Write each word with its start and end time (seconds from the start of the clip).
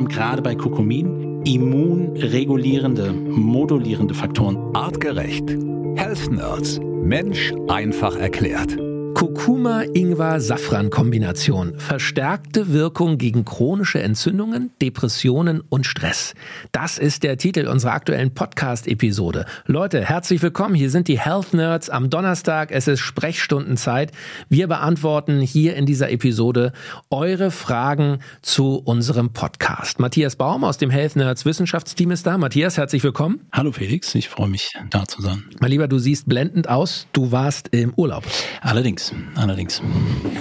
haben 0.00 0.08
gerade 0.08 0.40
bei 0.40 0.54
Kurkumin 0.54 1.42
immunregulierende, 1.44 3.12
modulierende 3.12 4.14
Faktoren. 4.14 4.56
Artgerecht. 4.74 5.50
Health 5.96 6.30
Nerds. 6.30 6.80
Mensch 7.02 7.52
einfach 7.68 8.16
erklärt. 8.16 8.78
Kurkuma-Ingwer-Safran-Kombination. 9.20 11.78
Verstärkte 11.78 12.72
Wirkung 12.72 13.18
gegen 13.18 13.44
chronische 13.44 14.00
Entzündungen, 14.00 14.70
Depressionen 14.80 15.60
und 15.60 15.84
Stress. 15.84 16.32
Das 16.72 16.96
ist 16.96 17.22
der 17.22 17.36
Titel 17.36 17.68
unserer 17.68 17.92
aktuellen 17.92 18.32
Podcast-Episode. 18.32 19.44
Leute, 19.66 20.02
herzlich 20.02 20.40
willkommen. 20.40 20.74
Hier 20.74 20.88
sind 20.88 21.06
die 21.06 21.20
Health 21.20 21.52
Nerds 21.52 21.90
am 21.90 22.08
Donnerstag. 22.08 22.72
Es 22.72 22.88
ist 22.88 23.00
Sprechstundenzeit. 23.00 24.12
Wir 24.48 24.68
beantworten 24.68 25.42
hier 25.42 25.76
in 25.76 25.84
dieser 25.84 26.10
Episode 26.10 26.72
eure 27.10 27.50
Fragen 27.50 28.20
zu 28.40 28.76
unserem 28.76 29.34
Podcast. 29.34 30.00
Matthias 30.00 30.36
Baum 30.36 30.64
aus 30.64 30.78
dem 30.78 30.88
Health 30.88 31.16
Nerds 31.16 31.44
Wissenschaftsteam 31.44 32.10
ist 32.10 32.26
da. 32.26 32.38
Matthias, 32.38 32.78
herzlich 32.78 33.04
willkommen. 33.04 33.40
Hallo 33.52 33.72
Felix, 33.72 34.14
ich 34.14 34.30
freue 34.30 34.48
mich, 34.48 34.72
da 34.88 35.04
zu 35.04 35.20
sein. 35.20 35.44
Mein 35.60 35.72
Lieber, 35.72 35.88
du 35.88 35.98
siehst 35.98 36.26
blendend 36.26 36.70
aus. 36.70 37.06
Du 37.12 37.32
warst 37.32 37.68
im 37.68 37.92
Urlaub. 37.96 38.24
Allerdings 38.62 39.09
allerdings. 39.34 39.82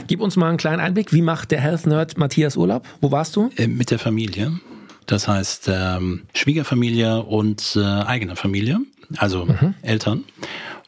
Gib 0.07 0.21
uns 0.21 0.35
mal 0.35 0.49
einen 0.49 0.57
kleinen 0.57 0.79
Einblick. 0.79 1.13
Wie 1.13 1.21
macht 1.21 1.51
der 1.51 1.61
Health 1.61 1.85
Nerd 1.85 2.17
Matthias 2.17 2.57
Urlaub? 2.57 2.85
Wo 3.01 3.11
warst 3.11 3.35
du? 3.35 3.49
Äh, 3.57 3.67
mit 3.67 3.91
der 3.91 3.99
Familie. 3.99 4.59
Das 5.05 5.27
heißt 5.27 5.69
ähm, 5.73 6.23
Schwiegerfamilie 6.33 7.23
und 7.23 7.75
äh, 7.75 7.83
eigene 7.83 8.35
Familie, 8.35 8.79
also 9.17 9.45
mhm. 9.45 9.73
Eltern 9.81 10.23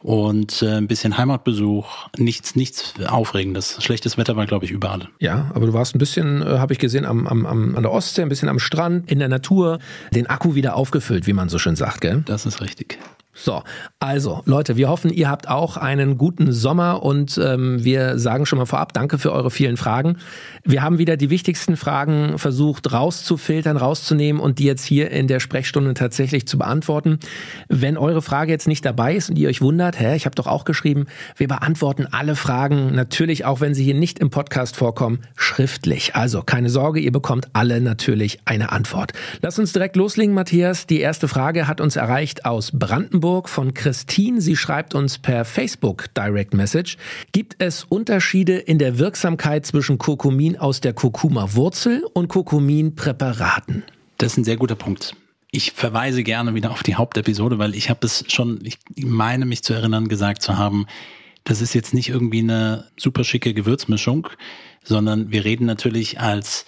und 0.02 0.62
äh, 0.62 0.76
ein 0.76 0.88
bisschen 0.88 1.16
Heimatbesuch, 1.16 2.08
nichts, 2.18 2.56
nichts 2.56 2.94
Aufregendes. 3.06 3.82
Schlechtes 3.82 4.18
Wetter 4.18 4.36
war, 4.36 4.46
glaube 4.46 4.64
ich, 4.64 4.70
überall. 4.70 5.08
Ja, 5.18 5.50
aber 5.54 5.66
du 5.66 5.72
warst 5.72 5.94
ein 5.94 5.98
bisschen, 5.98 6.42
äh, 6.42 6.58
habe 6.58 6.72
ich 6.72 6.78
gesehen, 6.78 7.04
am, 7.04 7.26
am, 7.26 7.46
am, 7.46 7.76
an 7.76 7.82
der 7.82 7.92
Ostsee, 7.92 8.22
ein 8.22 8.28
bisschen 8.28 8.48
am 8.48 8.58
Strand, 8.58 9.10
in 9.10 9.18
der 9.18 9.28
Natur, 9.28 9.78
den 10.12 10.26
Akku 10.26 10.54
wieder 10.54 10.76
aufgefüllt, 10.76 11.26
wie 11.26 11.32
man 11.32 11.48
so 11.48 11.58
schön 11.58 11.76
sagt, 11.76 12.00
gell? 12.00 12.22
Das 12.26 12.46
ist 12.46 12.60
richtig. 12.60 12.98
So, 13.34 13.62
also 13.98 14.42
Leute, 14.44 14.76
wir 14.76 14.90
hoffen, 14.90 15.10
ihr 15.10 15.30
habt 15.30 15.48
auch 15.48 15.78
einen 15.78 16.18
guten 16.18 16.52
Sommer 16.52 17.02
und 17.02 17.40
ähm, 17.42 17.82
wir 17.82 18.18
sagen 18.18 18.44
schon 18.44 18.58
mal 18.58 18.66
vorab, 18.66 18.92
danke 18.92 19.16
für 19.16 19.32
eure 19.32 19.50
vielen 19.50 19.78
Fragen. 19.78 20.18
Wir 20.64 20.82
haben 20.82 20.98
wieder 20.98 21.16
die 21.16 21.30
wichtigsten 21.30 21.78
Fragen 21.78 22.36
versucht 22.36 22.92
rauszufiltern, 22.92 23.78
rauszunehmen 23.78 24.40
und 24.40 24.58
die 24.58 24.64
jetzt 24.64 24.84
hier 24.84 25.10
in 25.10 25.28
der 25.28 25.40
Sprechstunde 25.40 25.94
tatsächlich 25.94 26.46
zu 26.46 26.58
beantworten. 26.58 27.20
Wenn 27.70 27.96
eure 27.96 28.20
Frage 28.20 28.52
jetzt 28.52 28.68
nicht 28.68 28.84
dabei 28.84 29.16
ist 29.16 29.30
und 29.30 29.38
ihr 29.38 29.48
euch 29.48 29.62
wundert, 29.62 29.98
hä, 29.98 30.14
ich 30.14 30.26
habe 30.26 30.34
doch 30.34 30.46
auch 30.46 30.64
geschrieben, 30.64 31.06
wir 31.38 31.48
beantworten 31.48 32.06
alle 32.10 32.36
Fragen, 32.36 32.94
natürlich 32.94 33.46
auch 33.46 33.62
wenn 33.62 33.72
sie 33.72 33.82
hier 33.82 33.94
nicht 33.94 34.18
im 34.18 34.28
Podcast 34.28 34.76
vorkommen, 34.76 35.20
schriftlich. 35.36 36.14
Also 36.14 36.42
keine 36.42 36.68
Sorge, 36.68 37.00
ihr 37.00 37.12
bekommt 37.12 37.48
alle 37.54 37.80
natürlich 37.80 38.40
eine 38.44 38.72
Antwort. 38.72 39.14
Lass 39.40 39.58
uns 39.58 39.72
direkt 39.72 39.96
loslegen, 39.96 40.34
Matthias. 40.34 40.86
Die 40.86 41.00
erste 41.00 41.28
Frage 41.28 41.66
hat 41.66 41.80
uns 41.80 41.96
erreicht 41.96 42.44
aus 42.44 42.72
Brandenburg. 42.74 43.21
Brandenburg 43.22 43.48
von 43.48 43.72
Christine. 43.72 44.40
Sie 44.40 44.56
schreibt 44.56 44.96
uns 44.96 45.18
per 45.18 45.44
Facebook 45.44 46.12
Direct 46.14 46.54
Message. 46.54 46.96
Gibt 47.30 47.54
es 47.62 47.84
Unterschiede 47.84 48.58
in 48.58 48.78
der 48.78 48.98
Wirksamkeit 48.98 49.64
zwischen 49.64 49.96
Kurkumin 49.96 50.56
aus 50.56 50.80
der 50.80 50.92
Kurkuma-Wurzel 50.92 52.04
und 52.14 52.26
Kurkumin-Präparaten? 52.26 53.84
Das 54.18 54.32
ist 54.32 54.38
ein 54.38 54.44
sehr 54.44 54.56
guter 54.56 54.74
Punkt. 54.74 55.14
Ich 55.52 55.70
verweise 55.70 56.24
gerne 56.24 56.56
wieder 56.56 56.72
auf 56.72 56.82
die 56.82 56.96
Hauptepisode, 56.96 57.60
weil 57.60 57.76
ich 57.76 57.90
habe 57.90 58.04
es 58.04 58.24
schon, 58.26 58.58
ich 58.64 58.78
meine 58.96 59.46
mich 59.46 59.62
zu 59.62 59.72
erinnern, 59.72 60.08
gesagt 60.08 60.42
zu 60.42 60.58
haben, 60.58 60.86
das 61.44 61.60
ist 61.60 61.74
jetzt 61.74 61.94
nicht 61.94 62.08
irgendwie 62.08 62.40
eine 62.40 62.88
super 62.96 63.22
schicke 63.22 63.54
Gewürzmischung, 63.54 64.28
sondern 64.82 65.30
wir 65.30 65.44
reden 65.44 65.66
natürlich 65.66 66.18
als 66.18 66.66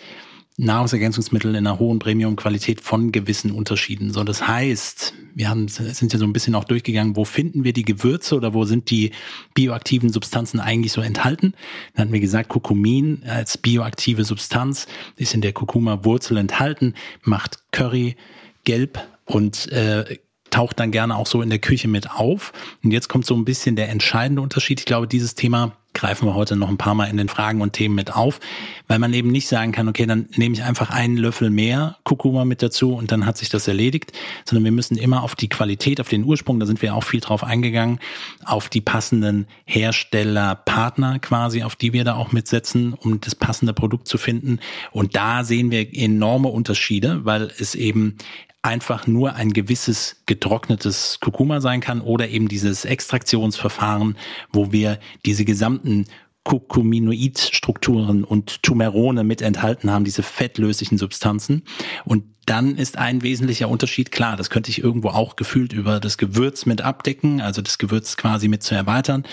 Nahrungsergänzungsmittel 0.56 1.50
in 1.50 1.66
einer 1.66 1.80
hohen 1.80 1.98
Premium-Qualität 1.98 2.80
von 2.80 3.10
gewissen 3.10 3.50
Unterschieden. 3.50 4.12
So, 4.12 4.22
das 4.22 4.46
heißt, 4.46 5.14
wir 5.34 5.48
haben, 5.48 5.66
sind 5.66 6.12
ja 6.12 6.18
so 6.18 6.24
ein 6.24 6.32
bisschen 6.32 6.54
auch 6.54 6.62
durchgegangen, 6.64 7.16
wo 7.16 7.24
finden 7.24 7.64
wir 7.64 7.72
die 7.72 7.84
Gewürze 7.84 8.36
oder 8.36 8.54
wo 8.54 8.64
sind 8.64 8.88
die 8.90 9.10
bioaktiven 9.54 10.10
Substanzen 10.10 10.60
eigentlich 10.60 10.92
so 10.92 11.00
enthalten? 11.00 11.54
Dann 11.94 12.02
hatten 12.02 12.12
wir 12.12 12.20
gesagt, 12.20 12.50
Kurkumin 12.50 13.24
als 13.26 13.58
bioaktive 13.58 14.24
Substanz 14.24 14.86
ist 15.16 15.34
in 15.34 15.40
der 15.40 15.52
Kurkuma-Wurzel 15.52 16.36
enthalten, 16.36 16.94
macht 17.22 17.58
Curry 17.72 18.14
gelb 18.62 19.00
und 19.24 19.72
äh, 19.72 20.18
taucht 20.50 20.78
dann 20.78 20.92
gerne 20.92 21.16
auch 21.16 21.26
so 21.26 21.42
in 21.42 21.50
der 21.50 21.58
Küche 21.58 21.88
mit 21.88 22.12
auf. 22.12 22.52
Und 22.84 22.92
jetzt 22.92 23.08
kommt 23.08 23.26
so 23.26 23.34
ein 23.34 23.44
bisschen 23.44 23.74
der 23.74 23.88
entscheidende 23.88 24.40
Unterschied. 24.40 24.78
Ich 24.78 24.86
glaube, 24.86 25.08
dieses 25.08 25.34
Thema 25.34 25.76
greifen 25.94 26.26
wir 26.26 26.34
heute 26.34 26.56
noch 26.56 26.68
ein 26.68 26.76
paar 26.76 26.94
Mal 26.94 27.06
in 27.06 27.16
den 27.16 27.28
Fragen 27.28 27.60
und 27.60 27.72
Themen 27.72 27.94
mit 27.94 28.12
auf, 28.14 28.40
weil 28.88 28.98
man 28.98 29.14
eben 29.14 29.30
nicht 29.30 29.48
sagen 29.48 29.72
kann, 29.72 29.88
okay, 29.88 30.06
dann 30.06 30.28
nehme 30.36 30.54
ich 30.54 30.62
einfach 30.62 30.90
einen 30.90 31.16
Löffel 31.16 31.50
mehr 31.50 31.96
Kurkuma 32.04 32.44
mit 32.44 32.62
dazu 32.62 32.94
und 32.94 33.12
dann 33.12 33.24
hat 33.24 33.38
sich 33.38 33.48
das 33.48 33.66
erledigt, 33.68 34.12
sondern 34.44 34.64
wir 34.64 34.72
müssen 34.72 34.96
immer 34.96 35.22
auf 35.22 35.34
die 35.34 35.48
Qualität, 35.48 36.00
auf 36.00 36.08
den 36.08 36.24
Ursprung, 36.24 36.60
da 36.60 36.66
sind 36.66 36.82
wir 36.82 36.94
auch 36.94 37.04
viel 37.04 37.20
drauf 37.20 37.44
eingegangen, 37.44 38.00
auf 38.44 38.68
die 38.68 38.80
passenden 38.80 39.46
Hersteller, 39.64 40.54
Partner 40.54 41.18
quasi, 41.20 41.62
auf 41.62 41.76
die 41.76 41.92
wir 41.92 42.04
da 42.04 42.14
auch 42.14 42.32
mitsetzen, 42.32 42.92
um 42.92 43.20
das 43.20 43.34
passende 43.34 43.72
Produkt 43.72 44.08
zu 44.08 44.18
finden. 44.18 44.58
Und 44.90 45.16
da 45.16 45.44
sehen 45.44 45.70
wir 45.70 45.94
enorme 45.94 46.48
Unterschiede, 46.48 47.24
weil 47.24 47.52
es 47.58 47.74
eben 47.74 48.18
einfach 48.64 49.06
nur 49.06 49.34
ein 49.34 49.52
gewisses 49.52 50.22
getrocknetes 50.26 51.18
Kurkuma 51.20 51.60
sein 51.60 51.80
kann 51.80 52.00
oder 52.00 52.28
eben 52.28 52.48
dieses 52.48 52.84
Extraktionsverfahren, 52.84 54.16
wo 54.52 54.72
wir 54.72 54.98
diese 55.26 55.44
gesamten 55.44 56.06
Kurkuminoid-Strukturen 56.44 58.24
und 58.24 58.62
Tumerone 58.62 59.24
mit 59.24 59.42
enthalten 59.42 59.90
haben, 59.90 60.04
diese 60.04 60.22
fettlöslichen 60.22 60.98
Substanzen. 60.98 61.62
Und 62.04 62.24
dann 62.46 62.76
ist 62.76 62.98
ein 62.98 63.22
wesentlicher 63.22 63.68
Unterschied 63.68 64.12
klar, 64.12 64.36
das 64.36 64.50
könnte 64.50 64.70
ich 64.70 64.82
irgendwo 64.82 65.08
auch 65.08 65.36
gefühlt 65.36 65.72
über 65.72 66.00
das 66.00 66.18
Gewürz 66.18 66.66
mit 66.66 66.82
abdecken, 66.82 67.40
also 67.40 67.62
das 67.62 67.78
Gewürz 67.78 68.16
quasi 68.16 68.48
mit 68.48 68.62
zu 68.62 68.74
erweitern 68.74 69.24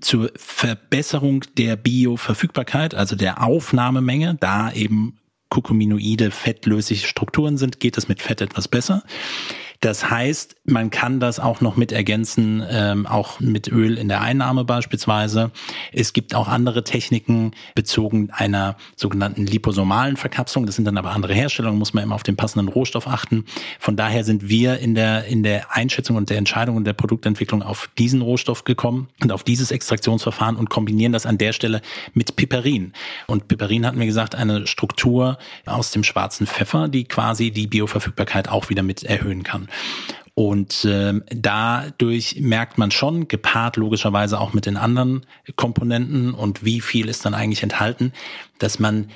zur 0.00 0.30
Verbesserung 0.36 1.44
der 1.56 1.74
Bioverfügbarkeit, 1.74 2.94
also 2.94 3.16
der 3.16 3.42
Aufnahmemenge, 3.42 4.36
da 4.38 4.72
eben 4.72 5.18
Kurkuminoide 5.50 6.30
fettlösliche 6.30 7.06
Strukturen 7.06 7.56
sind, 7.56 7.80
geht 7.80 7.96
es 7.98 8.08
mit 8.08 8.22
Fett 8.22 8.40
etwas 8.40 8.68
besser. 8.68 9.02
Das 9.80 10.10
heißt, 10.10 10.56
man 10.64 10.90
kann 10.90 11.20
das 11.20 11.38
auch 11.38 11.60
noch 11.60 11.76
mit 11.76 11.92
ergänzen, 11.92 12.64
ähm, 12.68 13.06
auch 13.06 13.38
mit 13.38 13.68
Öl 13.68 13.96
in 13.96 14.08
der 14.08 14.20
Einnahme 14.20 14.64
beispielsweise. 14.64 15.52
Es 15.92 16.12
gibt 16.12 16.34
auch 16.34 16.48
andere 16.48 16.82
Techniken 16.82 17.52
bezogen 17.76 18.30
einer 18.32 18.76
sogenannten 18.96 19.46
liposomalen 19.46 20.16
Verkapselung. 20.16 20.66
Das 20.66 20.74
sind 20.74 20.84
dann 20.84 20.98
aber 20.98 21.12
andere 21.12 21.32
Herstellungen, 21.32 21.78
muss 21.78 21.94
man 21.94 22.02
immer 22.02 22.16
auf 22.16 22.24
den 22.24 22.34
passenden 22.34 22.68
Rohstoff 22.68 23.06
achten. 23.06 23.44
Von 23.78 23.96
daher 23.96 24.24
sind 24.24 24.48
wir 24.48 24.78
in 24.78 24.96
der, 24.96 25.26
in 25.26 25.44
der 25.44 25.74
Einschätzung 25.76 26.16
und 26.16 26.28
der 26.28 26.38
Entscheidung 26.38 26.76
und 26.76 26.84
der 26.84 26.92
Produktentwicklung 26.92 27.62
auf 27.62 27.88
diesen 27.98 28.20
Rohstoff 28.20 28.64
gekommen 28.64 29.08
und 29.22 29.30
auf 29.30 29.44
dieses 29.44 29.70
Extraktionsverfahren 29.70 30.56
und 30.56 30.70
kombinieren 30.70 31.12
das 31.12 31.24
an 31.24 31.38
der 31.38 31.52
Stelle 31.52 31.82
mit 32.14 32.34
Piperin. 32.34 32.92
Und 33.28 33.46
Piperin 33.46 33.86
hatten 33.86 34.00
wir 34.00 34.06
gesagt, 34.06 34.34
eine 34.34 34.66
Struktur 34.66 35.38
aus 35.66 35.92
dem 35.92 36.02
schwarzen 36.02 36.48
Pfeffer, 36.48 36.88
die 36.88 37.04
quasi 37.04 37.52
die 37.52 37.68
Bioverfügbarkeit 37.68 38.48
auch 38.48 38.70
wieder 38.70 38.82
mit 38.82 39.04
erhöhen 39.04 39.44
kann. 39.44 39.67
Und 40.34 40.86
ähm, 40.88 41.24
dadurch 41.30 42.38
merkt 42.38 42.78
man 42.78 42.92
schon, 42.92 43.26
gepaart 43.26 43.76
logischerweise 43.76 44.38
auch 44.40 44.52
mit 44.52 44.66
den 44.66 44.76
anderen 44.76 45.26
Komponenten 45.56 46.32
und 46.32 46.64
wie 46.64 46.80
viel 46.80 47.08
ist 47.08 47.26
dann 47.26 47.34
eigentlich 47.34 47.64
enthalten, 47.64 48.12
dass 48.58 48.78
man 48.78 49.08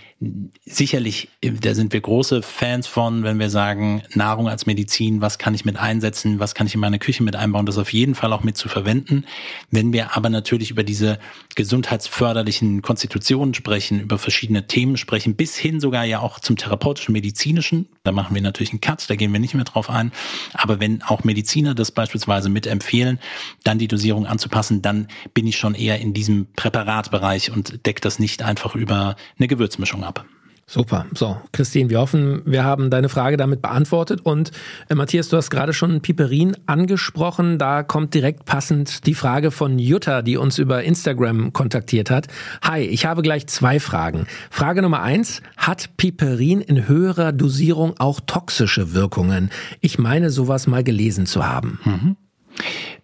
sicherlich, 0.64 1.28
da 1.42 1.75
sind 1.75 1.92
wir 1.92 2.00
große 2.00 2.42
Fans 2.42 2.86
von, 2.86 3.25
wenn 3.25 3.38
wir 3.38 3.50
sagen, 3.50 4.03
Nahrung 4.14 4.48
als 4.48 4.66
Medizin, 4.66 5.20
was 5.20 5.38
kann 5.38 5.54
ich 5.54 5.64
mit 5.64 5.76
einsetzen, 5.76 6.38
was 6.38 6.54
kann 6.54 6.66
ich 6.66 6.75
in 6.75 6.80
meine 6.80 6.98
Küche 6.98 7.22
mit 7.22 7.36
einbauen, 7.36 7.66
das 7.66 7.78
auf 7.78 7.92
jeden 7.92 8.14
Fall 8.14 8.32
auch 8.32 8.44
mit 8.44 8.56
zu 8.56 8.69
verwenden. 8.69 9.25
Wenn 9.70 9.92
wir 9.92 10.16
aber 10.16 10.28
natürlich 10.28 10.70
über 10.70 10.84
diese 10.84 11.19
gesundheitsförderlichen 11.54 12.82
Konstitutionen 12.82 13.54
sprechen, 13.54 14.00
über 14.00 14.19
verschiedene 14.19 14.66
Themen 14.66 14.97
sprechen, 14.97 15.34
bis 15.34 15.56
hin 15.56 15.81
sogar 15.81 16.04
ja 16.04 16.20
auch 16.20 16.38
zum 16.41 16.56
therapeutischen, 16.56 17.12
medizinischen, 17.12 17.88
da 18.04 18.12
machen 18.12 18.34
wir 18.34 18.42
natürlich 18.42 18.70
einen 18.70 18.81
Cut, 18.81 19.08
da 19.11 19.17
gehen 19.17 19.32
wir 19.32 19.40
nicht 19.40 19.55
mehr 19.55 19.64
drauf 19.64 19.90
ein. 19.90 20.12
Aber 20.55 20.81
wenn 20.81 21.02
auch 21.02 21.25
Mediziner 21.25 21.75
das 21.75 21.90
beispielsweise 21.90 22.49
mitempfehlen, 22.49 23.19
dann 23.64 23.78
die 23.78 23.88
Dosierung 23.88 24.26
anzupassen, 24.26 24.82
dann 24.82 25.08
bin 25.34 25.46
ich 25.46 25.56
schon 25.56 25.75
eher 25.75 26.00
in 26.00 26.14
diesem 26.14 26.46
Präparatbereich 26.55 27.50
und 27.50 27.87
decke 27.87 28.00
das 28.00 28.19
nicht 28.19 28.43
einfach 28.43 28.75
über 28.75 29.17
eine 29.38 29.49
Gewürzmischung 29.49 30.05
ab. 30.05 30.25
Super. 30.67 31.05
So, 31.12 31.37
Christine, 31.52 31.90
wir 31.90 31.99
hoffen, 31.99 32.40
wir 32.46 32.64
haben 32.64 32.88
deine 32.88 33.11
Frage 33.11 33.37
damit 33.37 33.61
beantwortet. 33.61 34.20
Und 34.23 34.52
äh, 34.88 34.94
Matthias, 34.94 35.29
du 35.29 35.37
hast 35.37 35.50
gerade 35.50 35.75
schon 35.75 36.00
Piperin 36.00 36.56
angesprochen. 36.67 37.58
Da 37.58 37.82
kommt 37.82 38.14
direkt 38.14 38.46
passend 38.46 39.06
die 39.06 39.14
Frage 39.14 39.50
von 39.50 39.79
Jutta, 39.79 40.23
die 40.23 40.38
uns 40.38 40.58
über 40.58 40.82
Instagram 40.82 41.52
kontaktiert 41.52 42.11
hat. 42.11 42.29
Hi, 42.62 42.81
ich 42.81 43.05
habe 43.05 43.20
gleich 43.20 43.46
zwei 43.49 43.81
Fragen. 43.81 44.26
Frage 44.50 44.81
Nummer 44.81 45.02
eins, 45.02 45.43
hat 45.58 45.96
Piperin 45.99 46.62
in 46.62 46.88
höherer 46.88 47.32
Dosierung 47.32 47.94
auch 47.99 48.20
toxische 48.20 48.94
Wirkungen? 48.94 49.50
Ich 49.81 49.99
meine, 49.99 50.31
sowas 50.31 50.67
mal 50.67 50.84
gelesen 50.84 51.26
zu 51.26 51.46
haben. 51.46 51.81
Mhm. 51.84 52.17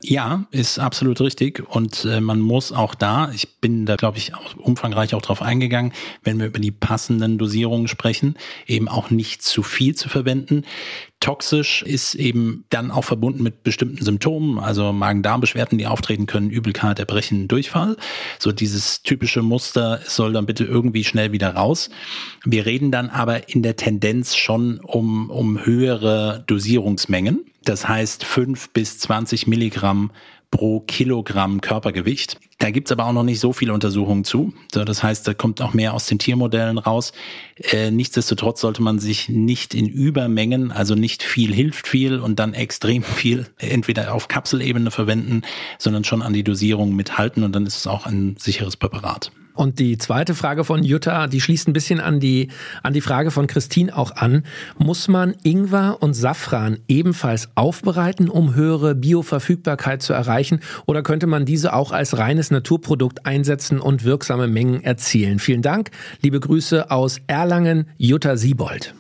Ja, 0.03 0.47
ist 0.53 0.79
absolut 0.79 1.21
richtig. 1.21 1.63
Und 1.69 2.05
äh, 2.05 2.21
man 2.21 2.41
muss 2.41 2.71
auch 2.71 2.95
da, 2.95 3.31
ich 3.33 3.57
bin 3.61 3.85
da, 3.85 3.97
glaube 3.97 4.19
ich, 4.19 4.35
auch 4.35 4.55
umfangreich 4.57 5.15
auch 5.15 5.23
drauf 5.23 5.43
eingegangen, 5.43 5.93
wenn 6.23 6.39
wir 6.39 6.47
über 6.47 6.61
die 6.61 6.71
passenden 6.71 7.37
Dosierungen 7.37 7.89
sprechen, 7.89 8.37
eben 8.67 8.89
auch 8.89 9.11
nicht 9.11 9.43
zu 9.43 9.63
viel 9.63 9.97
zu 9.97 10.09
verwenden. 10.09 10.65
Toxisch 11.21 11.83
ist 11.83 12.15
eben 12.15 12.65
dann 12.71 12.91
auch 12.91 13.05
verbunden 13.05 13.43
mit 13.43 13.65
bestimmten 13.65 14.05
Symptomen, 14.05 14.59
also 14.59 14.93
Magen-Darm-Beschwerden, 14.93 15.77
die 15.77 15.87
auftreten 15.87 16.27
können, 16.27 16.49
Übelkeit, 16.49 17.01
Erbrechen, 17.01 17.49
Durchfall. 17.49 17.97
So 18.39 18.53
dieses 18.53 19.03
typische 19.03 19.43
Muster 19.43 20.01
soll 20.05 20.33
dann 20.33 20.47
bitte 20.47 20.65
irgendwie 20.65 21.03
schnell 21.03 21.33
wieder 21.33 21.55
raus. 21.55 21.91
Wir 22.45 22.67
reden 22.67 22.93
dann 22.93 23.11
aber 23.11 23.49
in 23.49 23.63
der 23.63 23.77
Tendenz 23.77 24.37
schon 24.37 24.79
um, 24.81 25.29
um 25.31 25.65
höhere 25.65 26.45
Dosierungsmengen. 26.47 27.45
Das 27.65 27.89
heißt 27.89 28.25
fünf 28.25 28.71
bis 28.71 28.99
zwanzig 28.99 29.47
Milligramm 29.47 30.13
pro 30.51 30.81
Kilogramm 30.81 31.61
Körpergewicht. 31.61 32.41
Da 32.59 32.71
gibt's 32.71 32.91
aber 32.91 33.07
auch 33.07 33.13
noch 33.13 33.23
nicht 33.23 33.39
so 33.39 33.53
viele 33.53 33.73
Untersuchungen 33.73 34.25
zu. 34.25 34.53
Das 34.73 35.03
heißt, 35.03 35.29
da 35.29 35.35
kommt 35.35 35.61
auch 35.61 35.75
mehr 35.75 35.95
aus 35.95 36.07
den 36.07 36.19
Tiermodellen 36.19 36.79
raus. 36.79 37.13
Äh, 37.57 37.91
nichtsdestotrotz 37.91 38.61
sollte 38.61 38.83
man 38.83 38.99
sich 38.99 39.29
nicht 39.29 39.75
in 39.75 39.87
Übermengen, 39.87 40.73
also 40.73 40.95
nicht 40.95 41.23
viel 41.23 41.55
hilft 41.55 41.87
viel 41.87 42.19
und 42.19 42.39
dann 42.39 42.55
extrem 42.55 43.03
viel 43.03 43.47
entweder 43.59 44.15
auf 44.15 44.29
Kapselebene 44.29 44.91
verwenden, 44.91 45.43
sondern 45.79 46.05
schon 46.05 46.23
an 46.23 46.33
die 46.33 46.45
Dosierung 46.45 46.97
mithalten 46.97 47.45
und 47.45 47.53
dann 47.53 47.67
ist 47.67 47.77
es 47.77 47.87
auch 47.87 48.07
ein 48.07 48.37
sicheres 48.39 48.77
Präparat. 48.77 49.31
Und 49.59 49.81
die 49.81 49.99
zweite 49.99 50.37
Frage 50.37 50.63
von 50.63 50.85
Jutta, 50.85 51.27
die 51.27 51.41
schließt 51.41 51.67
ein 51.67 51.73
bisschen 51.73 51.99
an 51.99 52.21
die, 52.21 52.47
an 52.85 52.93
die 52.93 53.01
Frage 53.01 53.33
von 53.33 53.49
Christine 53.49 53.97
auch 53.97 54.13
an. 54.13 54.45
Muss 54.79 55.09
man 55.09 55.35
Ingwer 55.43 55.97
und 55.99 56.15
Safran 56.15 56.79
ebenfalls 56.87 57.49
aufbereiten, 57.57 58.29
um 58.29 58.55
höhere 58.55 58.95
Bioverfügbarkeit 58.95 60.01
zu 60.01 60.13
erreichen? 60.13 60.61
Oder 60.87 61.03
könnte 61.03 61.27
man 61.27 61.45
diese 61.45 61.73
auch 61.73 61.91
als 61.91 62.17
reines 62.17 62.53
Naturprodukt 62.53 63.27
einsetzen 63.27 63.81
und 63.81 64.05
wirksame 64.05 64.47
Mengen 64.47 64.81
erzielen? 64.85 65.41
Vielen 65.41 65.63
Dank. 65.63 65.91
Liebe 66.23 66.39
Grüße 66.39 66.93
aus 66.93 67.21
Erlangen, 67.27 67.89
Jutta 67.97 68.37
Siebold. 68.37 68.95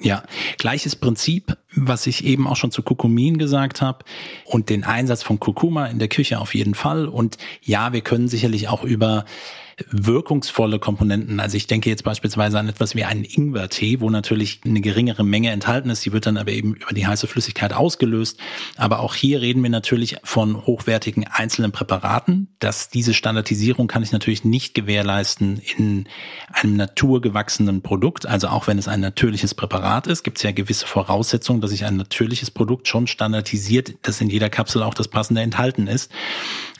Ja, 0.00 0.24
gleiches 0.58 0.96
Prinzip, 0.96 1.56
was 1.76 2.08
ich 2.08 2.24
eben 2.24 2.48
auch 2.48 2.56
schon 2.56 2.72
zu 2.72 2.82
Kurkumin 2.82 3.38
gesagt 3.38 3.80
habe 3.80 4.04
und 4.44 4.70
den 4.70 4.82
Einsatz 4.82 5.22
von 5.22 5.38
Kurkuma 5.38 5.86
in 5.86 6.00
der 6.00 6.08
Küche 6.08 6.40
auf 6.40 6.52
jeden 6.52 6.74
Fall. 6.74 7.06
Und 7.06 7.38
ja, 7.62 7.92
wir 7.92 8.00
können 8.00 8.26
sicherlich 8.26 8.66
auch 8.66 8.82
über 8.82 9.24
wirkungsvolle 9.90 10.78
Komponenten. 10.78 11.40
Also 11.40 11.56
ich 11.56 11.66
denke 11.66 11.90
jetzt 11.90 12.04
beispielsweise 12.04 12.58
an 12.58 12.68
etwas 12.68 12.94
wie 12.94 13.04
einen 13.04 13.24
Ingwertee, 13.24 14.00
wo 14.00 14.10
natürlich 14.10 14.60
eine 14.64 14.80
geringere 14.80 15.24
Menge 15.24 15.50
enthalten 15.50 15.90
ist. 15.90 16.04
Die 16.04 16.12
wird 16.12 16.26
dann 16.26 16.36
aber 16.36 16.52
eben 16.52 16.74
über 16.74 16.94
die 16.94 17.06
heiße 17.06 17.26
Flüssigkeit 17.26 17.72
ausgelöst. 17.72 18.38
Aber 18.76 19.00
auch 19.00 19.14
hier 19.14 19.40
reden 19.40 19.62
wir 19.62 19.70
natürlich 19.70 20.16
von 20.22 20.66
hochwertigen 20.66 21.26
einzelnen 21.26 21.72
Präparaten. 21.72 22.48
Dass 22.58 22.88
diese 22.88 23.14
Standardisierung 23.14 23.86
kann 23.86 24.02
ich 24.02 24.12
natürlich 24.12 24.44
nicht 24.44 24.74
gewährleisten 24.74 25.60
in 25.76 26.06
einem 26.52 26.76
naturgewachsenen 26.76 27.82
Produkt. 27.82 28.26
Also 28.26 28.48
auch 28.48 28.66
wenn 28.66 28.78
es 28.78 28.88
ein 28.88 29.00
natürliches 29.00 29.54
Präparat 29.54 30.06
ist, 30.06 30.22
gibt 30.22 30.38
es 30.38 30.42
ja 30.42 30.52
gewisse 30.52 30.86
Voraussetzungen, 30.86 31.60
dass 31.60 31.72
ich 31.72 31.84
ein 31.84 31.96
natürliches 31.96 32.50
Produkt 32.50 32.88
schon 32.88 33.06
standardisiert, 33.06 33.94
dass 34.02 34.20
in 34.20 34.30
jeder 34.30 34.50
Kapsel 34.50 34.82
auch 34.82 34.94
das 34.94 35.08
passende 35.08 35.40
enthalten 35.40 35.86
ist. 35.86 36.10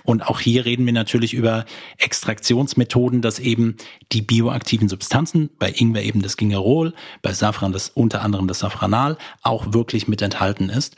Und 0.05 0.29
auch 0.29 0.39
hier 0.39 0.67
reden 0.67 0.85
wir 0.85 0.93
natürlich 0.93 1.33
über 1.33 1.65
Extraktionsmethoden, 1.99 3.23
dass 3.23 3.39
eben 3.39 3.77
die 4.13 4.23
bioaktiven 4.23 4.89
Substanzen, 4.89 5.51
bei 5.59 5.73
Ingwer 5.75 6.03
eben 6.03 6.23
das 6.23 6.37
Gingerol, 6.37 6.93
bei 7.23 7.33
Safran 7.33 7.73
das 7.73 7.89
unter 7.89 8.23
anderem 8.23 8.47
das 8.47 8.59
Safranal, 8.61 9.17
auch 9.43 9.73
wirklich 9.73 10.07
mit 10.07 10.21
enthalten 10.21 10.69
ist. 10.69 10.97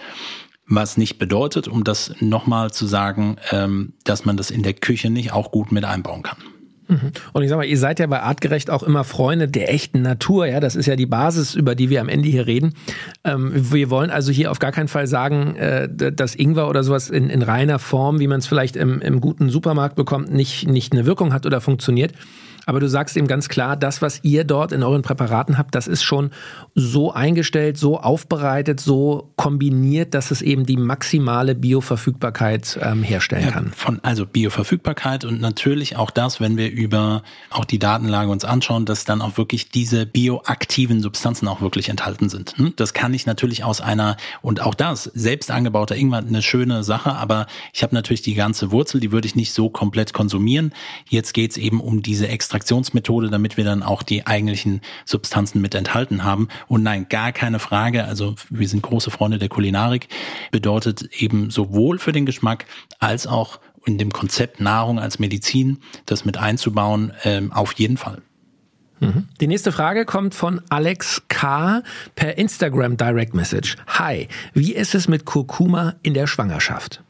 Was 0.69 0.97
nicht 0.97 1.19
bedeutet, 1.19 1.69
um 1.69 1.85
das 1.85 2.13
nochmal 2.19 2.73
zu 2.73 2.87
sagen, 2.87 3.37
ähm, 3.53 3.93
dass 4.03 4.25
man 4.25 4.37
das 4.37 4.51
in 4.51 4.65
der 4.65 4.75
Küche 4.75 5.11
nicht 5.11 5.33
auch 5.33 5.53
gut 5.53 5.71
mit 5.71 5.85
einbauen 5.85 6.25
kann. 6.25 6.39
Und 7.33 7.43
ich 7.43 7.49
sag 7.49 7.57
mal, 7.57 7.65
ihr 7.65 7.79
seid 7.79 7.99
ja 7.99 8.07
bei 8.07 8.21
Artgerecht 8.21 8.71
auch 8.71 8.83
immer 8.83 9.05
Freunde 9.05 9.49
der 9.49 9.73
echten 9.73 10.03
Natur, 10.03 10.47
ja. 10.47 10.61
Das 10.61 10.77
ist 10.77 10.87
ja 10.87 10.97
die 10.97 11.07
Basis, 11.07 11.55
über 11.55 11.75
die 11.75 11.91
wir 11.91 12.01
am 12.01 12.09
Ende 12.09 12.29
hier 12.29 12.47
reden. 12.47 12.75
Ähm, 13.25 13.53
wir 13.55 13.91
wollen 13.91 14.11
also 14.11 14.33
hier 14.33 14.51
auf 14.51 14.59
gar 14.59 14.73
keinen 14.73 14.89
Fall 14.89 15.07
sagen, 15.07 15.57
äh, 15.57 15.89
dass 15.89 16.35
Ingwer 16.35 16.69
oder 16.69 16.85
sowas 16.85 17.11
in, 17.11 17.31
in 17.31 17.43
reiner 17.43 17.79
Form, 17.79 18.21
wie 18.21 18.29
man 18.29 18.39
es 18.39 18.47
vielleicht 18.47 18.77
im, 18.77 19.01
im 19.01 19.21
guten 19.21 19.51
Supermarkt 19.51 19.97
bekommt, 19.97 20.33
nicht, 20.33 20.69
nicht 20.69 20.93
eine 20.93 21.07
Wirkung 21.07 21.33
hat 21.33 21.47
oder 21.47 21.61
funktioniert. 21.61 22.13
Aber 22.67 22.81
du 22.81 22.89
sagst 22.89 23.17
eben 23.17 23.29
ganz 23.29 23.49
klar, 23.49 23.77
das, 23.77 24.03
was 24.03 24.25
ihr 24.25 24.43
dort 24.43 24.73
in 24.73 24.83
euren 24.83 25.03
Präparaten 25.03 25.57
habt, 25.57 25.75
das 25.77 25.87
ist 25.87 26.03
schon 26.03 26.33
so 26.75 27.13
eingestellt, 27.13 27.79
so 27.79 28.01
aufbereitet, 28.01 28.81
so 28.81 29.33
kombiniert, 29.37 30.15
dass 30.15 30.33
es 30.33 30.43
eben 30.43 30.67
die 30.67 30.77
maximale 30.77 31.55
Bioverfügbarkeit 31.55 32.79
ähm, 32.83 33.05
herstellen 33.05 33.45
ja, 33.45 33.51
kann. 33.53 33.73
Von, 33.75 34.01
also 34.03 34.27
Bioverfügbarkeit 34.27 35.25
und 35.25 35.41
natürlich 35.41 35.97
auch 35.97 36.11
das, 36.11 36.41
wenn 36.41 36.57
wir 36.57 36.71
über 36.71 37.23
auch 37.51 37.65
die 37.65 37.79
Datenlage 37.79 38.31
uns 38.31 38.45
anschauen, 38.45 38.85
dass 38.85 39.05
dann 39.05 39.23
auch 39.23 39.39
wirklich 39.39 39.71
diese 39.71 40.05
bioaktiven 40.05 41.01
Substanzen 41.01 41.47
auch 41.47 41.61
wirklich 41.61 41.89
enthalten 41.89 42.29
sind. 42.29 42.59
Hm? 42.59 42.73
Das 42.75 42.93
kann 42.93 43.15
ich 43.15 43.27
natürlich 43.27 43.63
aus 43.63 43.81
einer, 43.81 44.17
und 44.43 44.61
auch 44.61 44.75
das, 44.75 45.05
selbst 45.05 45.53
angebauter 45.53 45.95
Ingwer, 45.95 46.19
eine 46.19 46.43
schöne 46.43 46.83
Sache, 46.83 47.13
aber 47.13 47.47
ich 47.73 47.85
habe 47.85 47.95
natürlich 47.95 48.23
die 48.23 48.35
ganze 48.35 48.73
Wurzel, 48.73 49.01
die 49.01 49.13
würde 49.13 49.29
ich 49.29 49.37
nicht 49.37 49.53
so 49.53 49.71
komplett 49.71 50.13
konsumieren. 50.13 50.73
Jetzt 51.09 51.33
geht's 51.33 51.57
eben 51.57 51.81
um 51.81 52.03
diese 52.03 52.27
extra 52.27 52.56
Extraktionsmethode, 52.57 53.29
damit 53.29 53.57
wir 53.59 53.65
dann 53.65 53.83
auch 53.83 54.03
die 54.03 54.27
eigentlichen 54.27 54.81
Substanzen 55.05 55.61
mit 55.61 55.75
enthalten 55.75 56.25
haben. 56.25 56.49
Und 56.69 56.83
nein, 56.83 57.07
gar 57.09 57.33
keine 57.33 57.59
Frage. 57.59 58.05
Also 58.05 58.35
wir 58.49 58.67
sind 58.67 58.83
große 58.83 59.11
Freunde 59.11 59.39
der 59.39 59.49
Kulinarik. 59.49 60.09
Bedeutet 60.51 61.03
eben 61.21 61.51
sowohl 61.51 61.99
für 61.99 62.13
den 62.13 62.25
Geschmack 62.25 62.65
als 62.99 63.27
auch 63.27 63.61
in 63.85 63.99
dem 63.99 64.11
Konzept 64.11 64.61
Nahrung 64.61 64.99
als 64.99 65.19
Medizin, 65.19 65.79
das 66.07 66.25
mit 66.25 66.39
einzubauen, 66.39 67.13
ähm, 67.25 67.53
auf 67.53 67.75
jeden 67.75 67.99
Fall. 67.99 68.23
Mhm. 69.01 69.29
Die 69.41 69.47
nächste 69.47 69.71
Frage 69.71 70.07
kommt 70.07 70.35
von 70.35 70.63
Alex 70.71 71.23
K. 71.29 71.83
per 72.15 72.39
Instagram 72.39 72.97
Direct 72.97 73.35
Message. 73.35 73.77
Hi, 73.87 74.29
wie 74.55 74.73
ist 74.73 74.95
es 74.95 75.07
mit 75.09 75.27
Kurkuma 75.27 75.95
in 76.03 76.15
der 76.15 76.27
Schwangerschaft? 76.27 77.03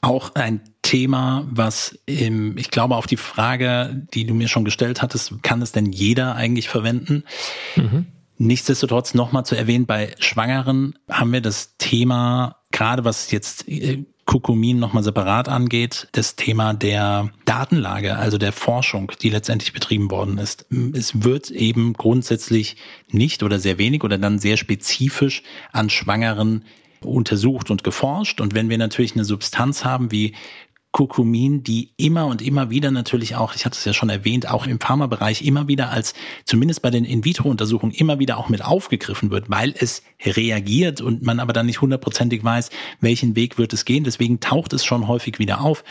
Auch 0.00 0.34
ein 0.34 0.62
Thema, 0.92 1.48
was 1.50 1.98
im, 2.04 2.58
ich 2.58 2.70
glaube, 2.70 2.96
auf 2.96 3.06
die 3.06 3.16
Frage, 3.16 4.06
die 4.12 4.26
du 4.26 4.34
mir 4.34 4.46
schon 4.46 4.66
gestellt 4.66 5.00
hattest, 5.00 5.42
kann 5.42 5.62
es 5.62 5.72
denn 5.72 5.86
jeder 5.86 6.36
eigentlich 6.36 6.68
verwenden? 6.68 7.24
Mhm. 7.76 8.08
Nichtsdestotrotz 8.36 9.14
nochmal 9.14 9.46
zu 9.46 9.54
erwähnen, 9.54 9.86
bei 9.86 10.14
Schwangeren 10.18 10.98
haben 11.08 11.32
wir 11.32 11.40
das 11.40 11.78
Thema, 11.78 12.56
gerade 12.72 13.06
was 13.06 13.30
jetzt 13.30 13.66
äh, 13.68 14.04
Kurkumin 14.26 14.78
nochmal 14.78 15.02
separat 15.02 15.48
angeht, 15.48 16.08
das 16.12 16.36
Thema 16.36 16.74
der 16.74 17.30
Datenlage, 17.46 18.16
also 18.18 18.36
der 18.36 18.52
Forschung, 18.52 19.12
die 19.22 19.30
letztendlich 19.30 19.72
betrieben 19.72 20.10
worden 20.10 20.36
ist. 20.36 20.66
Es 20.92 21.24
wird 21.24 21.50
eben 21.50 21.94
grundsätzlich 21.94 22.76
nicht 23.10 23.42
oder 23.42 23.58
sehr 23.58 23.78
wenig 23.78 24.04
oder 24.04 24.18
dann 24.18 24.38
sehr 24.38 24.58
spezifisch 24.58 25.42
an 25.72 25.88
Schwangeren 25.88 26.66
untersucht 27.00 27.70
und 27.70 27.82
geforscht. 27.82 28.42
Und 28.42 28.54
wenn 28.54 28.68
wir 28.68 28.76
natürlich 28.76 29.14
eine 29.14 29.24
Substanz 29.24 29.86
haben 29.86 30.12
wie 30.12 30.34
Kurkumin, 30.92 31.62
die 31.62 31.94
immer 31.96 32.26
und 32.26 32.42
immer 32.42 32.68
wieder 32.68 32.90
natürlich 32.90 33.34
auch, 33.34 33.54
ich 33.54 33.64
hatte 33.64 33.78
es 33.78 33.84
ja 33.86 33.94
schon 33.94 34.10
erwähnt, 34.10 34.50
auch 34.50 34.66
im 34.66 34.78
Pharmabereich 34.78 35.42
immer 35.42 35.66
wieder 35.66 35.90
als, 35.90 36.12
zumindest 36.44 36.82
bei 36.82 36.90
den 36.90 37.06
In-vitro-Untersuchungen, 37.06 37.94
immer 37.94 38.18
wieder 38.18 38.36
auch 38.36 38.50
mit 38.50 38.62
aufgegriffen 38.62 39.30
wird, 39.30 39.48
weil 39.48 39.74
es 39.76 40.02
reagiert 40.22 41.00
und 41.00 41.22
man 41.22 41.40
aber 41.40 41.54
dann 41.54 41.64
nicht 41.64 41.80
hundertprozentig 41.80 42.44
weiß, 42.44 42.68
welchen 43.00 43.34
Weg 43.36 43.56
wird 43.56 43.72
es 43.72 43.86
gehen. 43.86 44.04
Deswegen 44.04 44.40
taucht 44.40 44.74
es 44.74 44.84
schon 44.84 45.08
häufig 45.08 45.38
wieder 45.38 45.62
auf. 45.62 45.82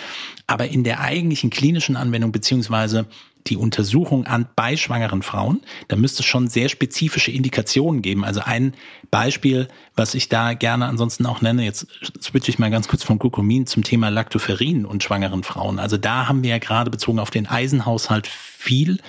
Aber 0.45 0.67
in 0.67 0.83
der 0.83 1.01
eigentlichen 1.01 1.49
klinischen 1.49 1.95
Anwendung 1.95 2.31
beziehungsweise 2.31 3.07
die 3.47 3.57
Untersuchung 3.57 4.25
an 4.25 4.47
bei 4.55 4.77
schwangeren 4.77 5.21
Frauen, 5.21 5.61
da 5.87 5.95
müsste 5.95 6.21
es 6.21 6.25
schon 6.25 6.47
sehr 6.47 6.69
spezifische 6.69 7.31
Indikationen 7.31 8.01
geben. 8.01 8.23
Also 8.23 8.41
ein 8.41 8.73
Beispiel, 9.09 9.67
was 9.95 10.15
ich 10.15 10.29
da 10.29 10.53
gerne 10.53 10.85
ansonsten 10.85 11.25
auch 11.25 11.41
nenne, 11.41 11.63
jetzt 11.63 11.87
switche 12.21 12.51
ich 12.51 12.59
mal 12.59 12.71
ganz 12.71 12.87
kurz 12.87 13.03
vom 13.03 13.19
Kurkumin 13.19 13.65
zum 13.65 13.83
Thema 13.83 14.09
Lactoferrin 14.09 14.85
und 14.85 15.03
schwangeren 15.03 15.43
Frauen. 15.43 15.79
Also 15.79 15.97
da 15.97 16.27
haben 16.27 16.43
wir 16.43 16.51
ja 16.51 16.59
gerade 16.59 16.91
bezogen 16.91 17.19
auf 17.19 17.31
den 17.31 17.47
Eisenhaushalt 17.47 18.27
viel 18.27 18.99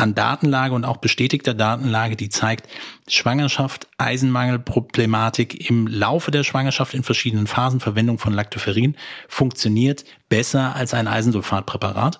an 0.00 0.14
Datenlage 0.14 0.74
und 0.74 0.84
auch 0.84 0.96
bestätigter 0.96 1.54
Datenlage, 1.54 2.16
die 2.16 2.28
zeigt, 2.28 2.68
Schwangerschaft, 3.08 3.86
Eisenmangelproblematik 3.98 5.68
im 5.68 5.86
Laufe 5.86 6.30
der 6.30 6.44
Schwangerschaft 6.44 6.94
in 6.94 7.02
verschiedenen 7.02 7.46
Phasen, 7.46 7.80
Verwendung 7.80 8.18
von 8.18 8.32
Lactoferrin 8.32 8.96
funktioniert 9.28 10.04
besser 10.28 10.74
als 10.74 10.94
ein 10.94 11.08
Eisensulfatpräparat. 11.08 12.18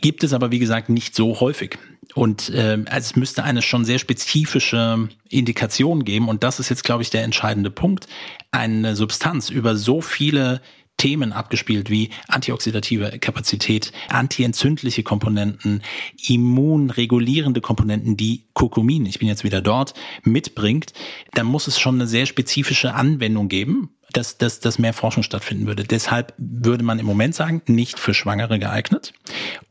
Gibt 0.00 0.22
es 0.22 0.32
aber, 0.32 0.50
wie 0.50 0.58
gesagt, 0.58 0.88
nicht 0.88 1.14
so 1.14 1.40
häufig. 1.40 1.78
Und 2.14 2.50
äh, 2.50 2.78
also 2.86 3.10
es 3.10 3.16
müsste 3.16 3.44
eine 3.44 3.62
schon 3.62 3.84
sehr 3.84 3.98
spezifische 3.98 5.08
Indikation 5.28 6.04
geben. 6.04 6.28
Und 6.28 6.42
das 6.42 6.60
ist 6.60 6.68
jetzt, 6.68 6.84
glaube 6.84 7.02
ich, 7.02 7.10
der 7.10 7.22
entscheidende 7.24 7.70
Punkt. 7.70 8.06
Eine 8.50 8.96
Substanz 8.96 9.50
über 9.50 9.76
so 9.76 10.00
viele 10.00 10.60
Themen 10.98 11.32
abgespielt 11.32 11.88
wie 11.88 12.10
antioxidative 12.26 13.18
Kapazität, 13.18 13.92
antientzündliche 14.08 15.02
Komponenten, 15.02 15.82
immunregulierende 16.28 17.62
Komponenten, 17.62 18.16
die 18.16 18.44
Kurkumin, 18.52 19.06
ich 19.06 19.18
bin 19.18 19.28
jetzt 19.28 19.44
wieder 19.44 19.62
dort, 19.62 19.94
mitbringt, 20.24 20.92
dann 21.32 21.46
muss 21.46 21.66
es 21.68 21.78
schon 21.78 21.94
eine 21.94 22.06
sehr 22.06 22.26
spezifische 22.26 22.94
Anwendung 22.94 23.48
geben, 23.48 23.90
dass, 24.12 24.38
dass, 24.38 24.60
dass 24.60 24.78
mehr 24.78 24.92
Forschung 24.92 25.22
stattfinden 25.22 25.66
würde. 25.66 25.84
Deshalb 25.84 26.34
würde 26.36 26.84
man 26.84 26.98
im 26.98 27.06
Moment 27.06 27.34
sagen, 27.34 27.62
nicht 27.66 27.98
für 27.98 28.12
Schwangere 28.14 28.58
geeignet. 28.58 29.12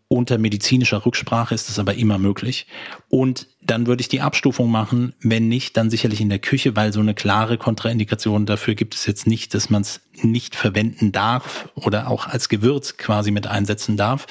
Unter 0.09 0.37
medizinischer 0.37 1.05
Rücksprache 1.05 1.53
ist 1.53 1.69
es 1.69 1.79
aber 1.79 1.95
immer 1.95 2.17
möglich. 2.17 2.65
Und 3.09 3.47
dann 3.61 3.87
würde 3.87 3.99
ich 3.99 4.07
die 4.07 4.21
Abstufung 4.21 4.71
machen. 4.71 5.13
Wenn 5.19 5.49
nicht, 5.49 5.75
dann 5.75 5.89
sicherlich 5.89 6.21
in 6.21 6.29
der 6.29 6.39
Küche, 6.39 6.77
weil 6.77 6.93
so 6.93 7.01
eine 7.01 7.13
klare 7.13 7.57
Kontraindikation 7.57 8.45
dafür 8.45 8.75
gibt 8.75 8.95
es 8.95 9.05
jetzt 9.05 9.27
nicht, 9.27 9.53
dass 9.53 9.69
man 9.69 9.81
es 9.81 9.99
nicht 10.21 10.55
verwenden 10.55 11.11
darf 11.11 11.69
oder 11.75 12.07
auch 12.07 12.27
als 12.27 12.47
Gewürz 12.47 12.95
quasi 12.95 13.31
mit 13.31 13.47
einsetzen 13.47 13.97
darf. 13.97 14.27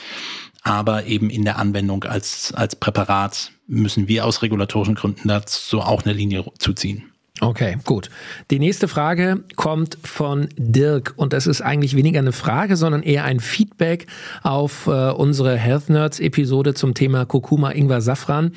Aber 0.63 1.05
eben 1.05 1.29
in 1.29 1.45
der 1.45 1.59
Anwendung 1.59 2.05
als, 2.05 2.55
als 2.55 2.75
Präparat 2.77 3.53
müssen 3.67 4.09
wir 4.09 4.25
aus 4.25 4.43
regulatorischen 4.43 4.95
Gründen 4.95 5.29
dazu 5.29 5.81
auch 5.81 6.05
eine 6.05 6.15
Linie 6.15 6.45
zuziehen. 6.59 7.13
Okay, 7.41 7.77
gut. 7.85 8.09
Die 8.51 8.59
nächste 8.59 8.89
Frage 8.89 9.45
kommt 9.57 9.99
von 10.03 10.49
Dirk 10.57 11.13
und 11.17 11.35
das 11.35 11.47
ist 11.47 11.61
eigentlich 11.61 11.95
weniger 11.95 12.19
eine 12.19 12.33
Frage, 12.33 12.77
sondern 12.77 13.03
eher 13.03 13.25
ein 13.25 13.41
Feedback 13.41 14.07
auf 14.43 14.87
äh, 14.87 15.11
unsere 15.11 15.57
Health 15.57 15.91
Nerds 15.91 16.19
Episode 16.19 16.73
zum 16.73 16.95
Thema 16.95 17.27
Kurkuma 17.27 17.73
Ingwer 17.73 18.01
Safran. 18.01 18.53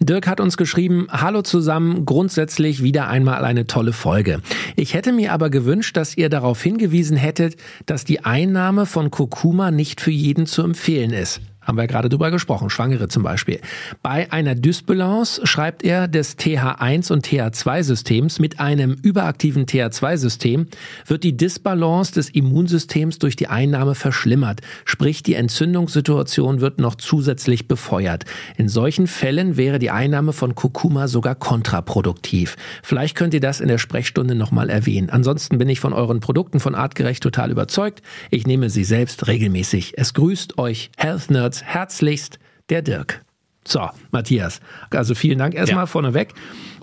Dirk 0.00 0.26
hat 0.26 0.40
uns 0.40 0.56
geschrieben, 0.56 1.06
hallo 1.10 1.42
zusammen, 1.42 2.06
grundsätzlich 2.06 2.82
wieder 2.82 3.06
einmal 3.06 3.44
eine 3.44 3.68
tolle 3.68 3.92
Folge. 3.92 4.40
Ich 4.74 4.94
hätte 4.94 5.12
mir 5.12 5.32
aber 5.32 5.48
gewünscht, 5.48 5.96
dass 5.96 6.16
ihr 6.16 6.28
darauf 6.28 6.60
hingewiesen 6.60 7.16
hättet, 7.16 7.56
dass 7.86 8.04
die 8.04 8.24
Einnahme 8.24 8.84
von 8.86 9.12
Kurkuma 9.12 9.70
nicht 9.70 10.00
für 10.00 10.10
jeden 10.10 10.46
zu 10.46 10.62
empfehlen 10.62 11.12
ist. 11.12 11.40
Haben 11.64 11.78
wir 11.78 11.86
gerade 11.86 12.08
drüber 12.08 12.30
gesprochen, 12.30 12.70
Schwangere 12.70 13.08
zum 13.08 13.22
Beispiel. 13.22 13.60
Bei 14.02 14.30
einer 14.30 14.54
Dysbalance 14.54 15.46
schreibt 15.46 15.82
er 15.82 16.08
des 16.08 16.38
TH1 16.38 17.10
und 17.12 17.26
TH2-Systems 17.26 18.38
mit 18.38 18.60
einem 18.60 18.92
überaktiven 19.02 19.66
TH2-System 19.66 20.66
wird 21.06 21.24
die 21.24 21.36
Disbalance 21.36 22.12
des 22.12 22.28
Immunsystems 22.30 23.18
durch 23.18 23.36
die 23.36 23.48
Einnahme 23.48 23.94
verschlimmert, 23.94 24.60
sprich 24.84 25.22
die 25.22 25.34
Entzündungssituation 25.34 26.60
wird 26.60 26.78
noch 26.78 26.96
zusätzlich 26.96 27.66
befeuert. 27.66 28.24
In 28.56 28.68
solchen 28.68 29.06
Fällen 29.06 29.56
wäre 29.56 29.78
die 29.78 29.90
Einnahme 29.90 30.32
von 30.32 30.54
Kurkuma 30.54 31.08
sogar 31.08 31.34
kontraproduktiv. 31.34 32.56
Vielleicht 32.82 33.16
könnt 33.16 33.34
ihr 33.34 33.40
das 33.40 33.60
in 33.60 33.68
der 33.68 33.78
Sprechstunde 33.78 34.34
nochmal 34.34 34.68
erwähnen. 34.68 35.08
Ansonsten 35.10 35.58
bin 35.58 35.68
ich 35.68 35.80
von 35.80 35.92
euren 35.92 36.20
Produkten 36.20 36.60
von 36.60 36.74
Artgerecht 36.74 37.22
total 37.22 37.50
überzeugt. 37.50 38.02
Ich 38.30 38.46
nehme 38.46 38.68
sie 38.68 38.84
selbst 38.84 39.26
regelmäßig. 39.26 39.94
Es 39.96 40.12
grüßt 40.14 40.58
euch 40.58 40.90
Health 40.96 41.30
Nerds 41.30 41.53
Einsatz. 41.54 41.62
Herzlichst, 41.62 42.38
der 42.70 42.82
Dirk. 42.82 43.24
So, 43.66 43.88
Matthias. 44.10 44.60
Also 44.90 45.14
vielen 45.14 45.38
Dank 45.38 45.54
erstmal 45.54 45.84
ja. 45.84 45.86
vorneweg. 45.86 46.34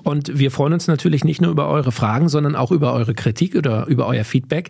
Und 0.03 0.39
wir 0.39 0.49
freuen 0.49 0.73
uns 0.73 0.87
natürlich 0.87 1.23
nicht 1.23 1.39
nur 1.39 1.51
über 1.51 1.67
eure 1.69 1.91
Fragen, 1.91 2.27
sondern 2.27 2.55
auch 2.55 2.71
über 2.71 2.93
eure 2.93 3.13
Kritik 3.13 3.55
oder 3.55 3.85
über 3.85 4.07
euer 4.07 4.23
Feedback. 4.23 4.69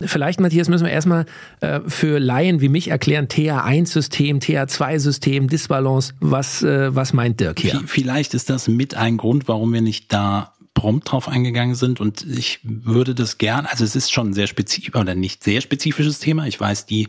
Vielleicht, 0.00 0.40
Matthias, 0.40 0.70
müssen 0.70 0.86
wir 0.86 0.92
erstmal 0.92 1.26
äh, 1.60 1.80
für 1.86 2.18
Laien 2.18 2.62
wie 2.62 2.70
mich 2.70 2.88
erklären, 2.88 3.26
TA1-System, 3.26 4.38
TA2-System, 4.38 5.48
Disbalance. 5.48 6.14
Was, 6.20 6.62
äh, 6.62 6.94
was 6.94 7.12
meint 7.12 7.40
Dirk 7.40 7.60
hier? 7.60 7.82
Vielleicht 7.84 8.32
ist 8.32 8.48
das 8.48 8.68
mit 8.68 8.94
ein 8.94 9.18
Grund, 9.18 9.48
warum 9.48 9.74
wir 9.74 9.82
nicht 9.82 10.10
da 10.14 10.54
prompt 10.72 11.12
drauf 11.12 11.28
eingegangen 11.28 11.74
sind 11.74 12.00
und 12.00 12.24
ich 12.24 12.60
würde 12.62 13.14
das 13.14 13.36
gern, 13.36 13.66
also 13.66 13.84
es 13.84 13.96
ist 13.96 14.12
schon 14.12 14.28
ein 14.28 14.32
sehr 14.32 14.46
spezifisch 14.46 14.94
oder 14.94 15.14
nicht 15.14 15.44
sehr 15.44 15.60
spezifisches 15.60 16.20
Thema. 16.20 16.46
Ich 16.46 16.58
weiß, 16.58 16.86
die 16.86 17.08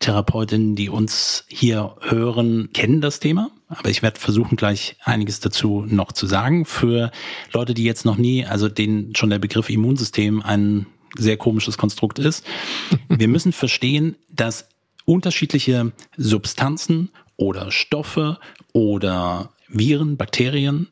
Therapeutinnen, 0.00 0.76
die 0.76 0.88
uns 0.88 1.44
hier 1.48 1.94
hören, 2.00 2.70
kennen 2.72 3.00
das 3.00 3.20
Thema. 3.20 3.50
Aber 3.68 3.90
ich 3.90 4.02
werde 4.02 4.18
versuchen, 4.18 4.56
gleich 4.56 4.96
einiges 5.04 5.40
dazu 5.40 5.84
noch 5.86 6.12
zu 6.12 6.26
sagen. 6.26 6.64
Für 6.64 7.12
Leute, 7.52 7.74
die 7.74 7.84
jetzt 7.84 8.04
noch 8.04 8.16
nie, 8.16 8.44
also 8.44 8.68
denen 8.68 9.14
schon 9.14 9.30
der 9.30 9.38
Begriff 9.38 9.70
Immunsystem 9.70 10.42
ein 10.42 10.86
sehr 11.16 11.36
komisches 11.36 11.78
Konstrukt 11.78 12.18
ist. 12.18 12.44
Wir 13.08 13.28
müssen 13.28 13.52
verstehen, 13.52 14.16
dass 14.30 14.68
unterschiedliche 15.04 15.92
Substanzen 16.16 17.10
oder 17.36 17.70
Stoffe 17.70 18.38
oder 18.72 19.52
Viren, 19.68 20.16
Bakterien 20.16 20.88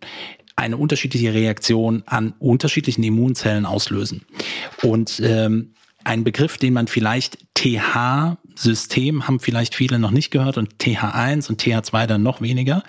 eine 0.54 0.76
unterschiedliche 0.76 1.32
Reaktion 1.32 2.02
an 2.06 2.34
unterschiedlichen 2.38 3.04
Immunzellen 3.04 3.64
auslösen. 3.64 4.24
Und 4.82 5.20
ähm, 5.24 5.74
ein 6.08 6.24
Begriff, 6.24 6.56
den 6.56 6.72
man 6.72 6.88
vielleicht 6.88 7.38
TH-System 7.54 9.28
haben 9.28 9.40
vielleicht 9.40 9.74
viele 9.74 9.98
noch 9.98 10.10
nicht 10.10 10.30
gehört 10.30 10.56
und 10.56 10.76
TH1 10.76 11.50
und 11.50 11.62
TH2 11.62 12.06
dann 12.06 12.22
noch 12.22 12.40
weniger, 12.40 12.82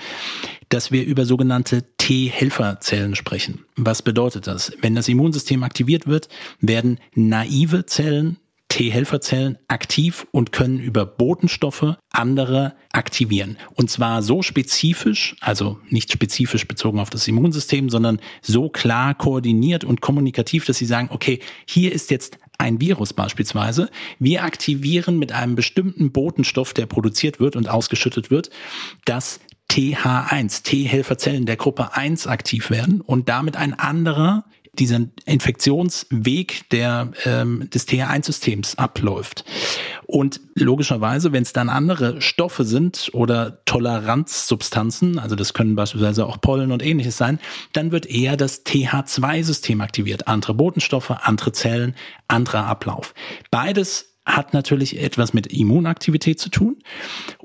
dass 0.69 0.91
wir 0.91 1.03
über 1.05 1.25
sogenannte 1.25 1.83
T-Helferzellen 1.97 3.15
sprechen. 3.15 3.65
Was 3.75 4.01
bedeutet 4.03 4.47
das? 4.47 4.71
Wenn 4.81 4.95
das 4.95 5.09
Immunsystem 5.09 5.63
aktiviert 5.63 6.07
wird, 6.07 6.29
werden 6.61 6.97
naive 7.13 7.85
Zellen 7.85 8.37
T-Helferzellen 8.69 9.57
aktiv 9.67 10.27
und 10.31 10.51
können 10.51 10.79
über 10.79 11.05
Botenstoffe 11.05 11.95
andere 12.11 12.75
aktivieren. 12.93 13.57
Und 13.73 13.89
zwar 13.89 14.21
so 14.21 14.41
spezifisch, 14.41 15.35
also 15.41 15.79
nicht 15.89 16.11
spezifisch 16.11 16.67
bezogen 16.67 16.99
auf 16.99 17.09
das 17.09 17.27
Immunsystem, 17.27 17.89
sondern 17.89 18.19
so 18.41 18.69
klar 18.69 19.15
koordiniert 19.15 19.83
und 19.83 20.01
kommunikativ, 20.01 20.65
dass 20.65 20.77
sie 20.77 20.85
sagen, 20.85 21.09
okay, 21.11 21.39
hier 21.65 21.91
ist 21.91 22.11
jetzt 22.11 22.37
ein 22.59 22.79
Virus 22.79 23.13
beispielsweise. 23.13 23.89
Wir 24.19 24.43
aktivieren 24.43 25.17
mit 25.17 25.31
einem 25.31 25.55
bestimmten 25.55 26.11
Botenstoff, 26.11 26.73
der 26.73 26.85
produziert 26.85 27.39
wird 27.39 27.55
und 27.55 27.69
ausgeschüttet 27.69 28.29
wird, 28.29 28.49
das 29.05 29.39
TH1, 29.71 30.63
T-Helferzellen 30.63 31.45
der 31.45 31.55
Gruppe 31.55 31.93
1 31.95 32.27
aktiv 32.27 32.69
werden 32.69 33.01
und 33.01 33.29
damit 33.29 33.55
ein 33.55 33.73
anderer 33.73 34.45
dieser 34.79 35.01
Infektionsweg 35.25 36.69
der, 36.69 37.11
ähm, 37.25 37.69
des 37.69 37.87
TH1-Systems 37.87 38.77
abläuft. 38.77 39.45
Und 40.05 40.41
logischerweise, 40.55 41.31
wenn 41.31 41.43
es 41.43 41.53
dann 41.53 41.69
andere 41.69 42.21
Stoffe 42.21 42.63
sind 42.63 43.09
oder 43.13 43.63
Toleranzsubstanzen, 43.65 45.19
also 45.19 45.35
das 45.35 45.53
können 45.53 45.75
beispielsweise 45.75 46.25
auch 46.25 46.41
Pollen 46.41 46.71
und 46.71 46.83
ähnliches 46.83 47.17
sein, 47.17 47.39
dann 47.73 47.91
wird 47.91 48.05
eher 48.07 48.37
das 48.37 48.65
TH2-System 48.65 49.81
aktiviert. 49.81 50.27
Andere 50.27 50.53
Botenstoffe, 50.53 51.11
andere 51.11 51.51
Zellen, 51.51 51.95
anderer 52.27 52.65
Ablauf. 52.65 53.13
Beides 53.51 54.09
hat 54.25 54.53
natürlich 54.53 55.01
etwas 55.01 55.33
mit 55.33 55.47
Immunaktivität 55.47 56.39
zu 56.39 56.49
tun. 56.49 56.77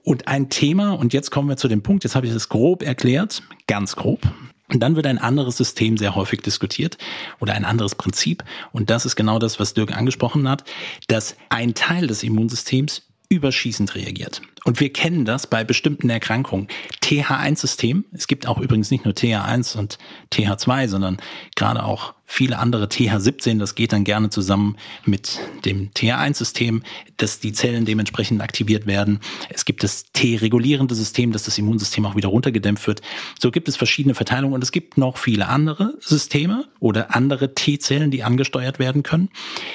Und 0.03 0.29
ein 0.29 0.51
Thema, 0.51 0.93
und 0.93 1.13
jetzt 1.13 1.31
kommen 1.31 1.49
wir 1.49 1.57
zu 1.57 1.69
dem 1.69 1.83
Punkt, 1.83 2.05
jetzt 2.05 2.15
habe 2.15 2.27
ich 2.27 2.33
das 2.33 2.49
grob 2.49 2.83
erklärt, 2.83 3.43
ganz 3.67 3.97
grob, 3.97 4.21
und 4.69 4.81
dann 4.81 4.97
wird 4.97 5.07
ein 5.07 5.19
anderes 5.19 5.57
System 5.57 5.97
sehr 5.97 6.15
häufig 6.15 6.41
diskutiert 6.41 6.97
oder 7.41 7.55
ein 7.55 7.65
anderes 7.65 7.95
Prinzip. 7.95 8.45
Und 8.73 8.91
das 8.91 9.05
ist 9.05 9.17
genau 9.17 9.39
das, 9.39 9.61
was 9.61 9.75
Dirk 9.75 9.97
angesprochen 9.97 10.49
hat, 10.49 10.65
dass 11.07 11.37
ein 11.51 11.75
Teil 11.75 12.07
des 12.07 12.23
Immunsystems 12.23 13.03
überschießend 13.29 13.95
reagiert. 13.95 14.43
Und 14.65 14.81
wir 14.81 14.93
kennen 14.93 15.25
das 15.25 15.47
bei 15.47 15.65
bestimmten 15.65 16.09
Erkrankungen. 16.09 16.69
TH1-System, 17.03 18.05
es 18.13 18.27
gibt 18.27 18.47
auch 18.47 18.59
übrigens 18.59 18.91
nicht 18.91 19.05
nur 19.05 19.13
TH1 19.13 19.77
und 19.77 19.99
TH2, 20.33 20.89
sondern 20.89 21.19
gerade 21.55 21.83
auch 21.83 22.15
viele 22.35 22.59
andere 22.59 22.87
TH17, 22.87 23.61
das 23.61 23.77
geht 23.77 23.93
dann 23.93 24.03
gerne 24.03 24.29
zusammen 24.29 24.77
mit 25.05 25.39
dem 25.65 25.91
TH1-System, 25.93 26.83
dass 27.17 27.39
die 27.39 27.53
Zellen 27.53 27.85
dementsprechend 27.85 28.43
aktiviert 28.43 28.89
werden. 28.89 29.21
Es 29.51 29.65
gibt 29.65 29.85
das 29.85 30.07
T-regulierende 30.13 30.97
System, 30.97 31.31
dass 31.31 31.45
das 31.45 31.59
Immunsystem 31.59 32.05
auch 32.05 32.17
wieder 32.17 32.31
runtergedämpft 32.31 32.89
wird. 32.89 33.03
So 33.39 33.53
gibt 33.53 33.69
es 33.69 33.77
verschiedene 33.77 34.17
Verteilungen 34.17 34.53
und 34.53 34.65
es 34.65 34.73
gibt 34.73 34.99
noch 34.99 35.17
viele 35.17 35.47
andere 35.47 35.95
Systeme 36.01 36.65
oder 36.81 37.15
andere 37.15 37.55
T-Zellen, 37.55 38.11
die 38.11 38.25
angesteuert 38.25 38.81
werden 38.81 39.05
können. 39.05 39.29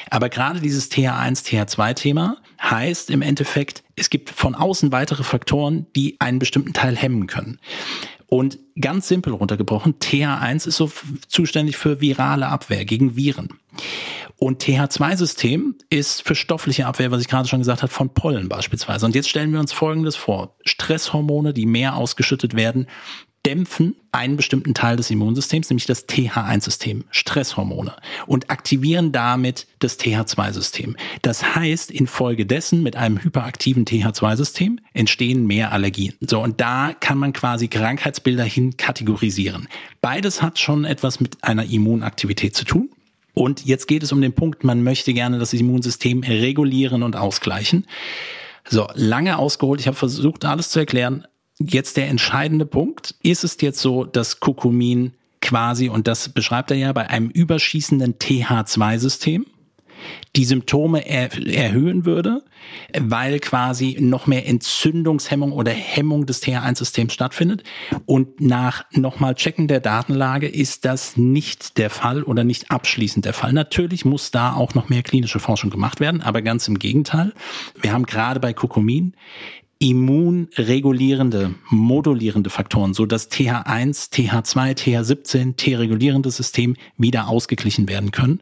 Aber 0.10 0.28
gerade 0.28 0.60
dieses 0.60 0.92
TH1, 0.92 1.46
TH2-Thema 1.46 2.38
heißt 2.62 3.10
im 3.10 3.22
Endeffekt, 3.22 3.84
es 3.96 4.10
gibt 4.10 4.32
von 4.32 4.54
außen 4.54 4.92
weitere 4.92 5.24
Faktoren, 5.24 5.88
die 5.96 6.18
einen 6.20 6.40
bestimmten 6.40 6.74
Teil 6.74 6.98
hemmen 6.98 7.28
können. 7.28 7.58
Und 8.30 8.60
ganz 8.80 9.08
simpel 9.08 9.34
runtergebrochen, 9.34 9.96
TH1 9.96 10.68
ist 10.68 10.78
so 10.78 10.92
zuständig 11.28 11.78
für 11.78 12.00
virale 12.00 12.48
Abwehr 12.48 12.86
gegen 12.86 13.16
Viren. 13.16 13.50
Und 14.38 14.64
TH2-System 14.64 15.76
ist 15.90 16.26
für 16.26 16.36
stoffliche 16.36 16.86
Abwehr, 16.86 17.12
was 17.12 17.22
ich 17.22 17.28
gerade 17.28 17.50
schon 17.50 17.60
gesagt 17.60 17.82
habe, 17.82 17.92
von 17.92 18.14
Pollen 18.14 18.48
beispielsweise. 18.48 19.06
Und 19.06 19.16
jetzt 19.16 19.30
stellen 19.30 19.52
wir 19.52 19.60
uns 19.60 19.74
Folgendes 19.74 20.16
vor. 20.16 20.56
Stresshormone, 20.64 21.54
die 21.54 21.66
mehr 21.66 21.96
ausgeschüttet 21.96 22.56
werden, 22.56 22.88
dämpfen 23.46 23.96
einen 24.12 24.38
bestimmten 24.38 24.74
Teil 24.74 24.98
des 24.98 25.10
Immunsystems, 25.10 25.70
nämlich 25.70 25.86
das 25.86 26.08
TH1-System, 26.08 27.06
Stresshormone, 27.12 27.96
und 28.28 28.50
aktivieren 28.50 29.12
damit 29.12 29.68
das 29.80 30.00
TH2-System. 30.00 30.98
Das 31.22 31.56
heißt, 31.56 31.92
infolgedessen 31.92 32.84
mit 32.84 32.96
einem 32.96 33.24
hyperaktiven 33.24 33.86
TH2-System 33.86 34.80
entstehen 34.94 35.48
mehr 35.48 35.72
Allergien. 35.72 36.16
So, 36.22 36.42
und 36.42 36.60
da 36.60 36.94
kann 37.00 37.18
man 37.18 37.34
quasi 37.34 37.68
Krankheitsbilder 37.68 38.44
hin 38.44 38.78
kategorisieren. 38.78 39.68
Beides 40.02 40.42
hat 40.42 40.60
schon 40.60 40.86
etwas 40.86 41.20
mit 41.20 41.44
einer 41.44 41.66
Immunaktivität 41.66 42.56
zu 42.56 42.66
tun. 42.66 42.90
Und 43.34 43.66
jetzt 43.66 43.88
geht 43.88 44.04
es 44.04 44.12
um 44.12 44.22
den 44.22 44.34
Punkt, 44.34 44.64
man 44.64 44.84
möchte 44.84 45.14
gerne 45.14 45.40
das 45.40 45.54
Immunsystem 45.54 46.24
regulieren 46.24 47.04
und 47.04 47.16
ausgleichen. 47.16 47.86
So, 48.68 48.88
lange 48.96 49.38
ausgeholt. 49.38 49.80
Ich 49.80 49.88
habe 49.88 49.98
versucht, 49.98 50.46
alles 50.46 50.70
zu 50.70 50.80
erklären. 50.80 51.26
Jetzt 51.60 51.98
der 51.98 52.08
entscheidende 52.08 52.66
Punkt. 52.66 53.16
Ist 53.22 53.44
es 53.44 53.58
jetzt 53.62 53.80
so, 53.80 54.06
dass 54.06 54.40
Kurkumin 54.40 55.14
quasi, 55.42 55.90
und 55.90 56.08
das 56.08 56.30
beschreibt 56.30 56.72
er 56.72 56.78
ja, 56.78 56.94
bei 56.94 57.10
einem 57.10 57.30
überschießenden 57.30 58.16
TH2-System 58.16 59.46
die 60.36 60.46
Symptome 60.46 61.06
er, 61.06 61.32
erhöhen 61.48 62.06
würde, 62.06 62.44
weil 62.98 63.40
quasi 63.40 63.98
noch 64.00 64.28
mehr 64.28 64.48
Entzündungshemmung 64.48 65.52
oder 65.52 65.72
Hemmung 65.72 66.26
des 66.26 66.42
TH1-Systems 66.44 67.14
stattfindet. 67.14 67.64
Und 68.06 68.40
nach 68.42 68.86
nochmal 68.92 69.36
Checken 69.36 69.68
der 69.68 69.80
Datenlage 69.80 70.48
ist 70.48 70.86
das 70.86 71.18
nicht 71.18 71.78
der 71.78 71.90
Fall 71.90 72.24
oder 72.24 72.44
nicht 72.44 72.72
abschließend 72.72 73.26
der 73.26 73.34
Fall. 73.34 73.54
Natürlich 73.54 74.06
muss 74.06 74.32
da 74.32 74.54
auch 74.54 74.76
noch 74.76 74.90
mehr 74.90 75.04
klinische 75.04 75.40
Forschung 75.40 75.70
gemacht 75.70 76.00
werden, 76.00 76.22
aber 76.22 76.42
ganz 76.42 76.68
im 76.68 76.80
Gegenteil. 76.80 77.34
Wir 77.82 77.94
haben 77.94 78.06
gerade 78.06 78.40
bei 78.40 78.54
Kokomin 78.54 79.16
immunregulierende, 79.80 81.56
modulierende 81.70 82.50
Faktoren, 82.50 82.94
so 82.94 83.06
dass 83.06 83.32
TH1, 83.32 84.12
TH2, 84.12 84.78
TH17, 84.78 85.56
T-regulierende 85.56 86.30
System 86.30 86.76
wieder 86.98 87.30
ausgeglichen 87.30 87.88
werden 87.88 88.12
können. 88.12 88.42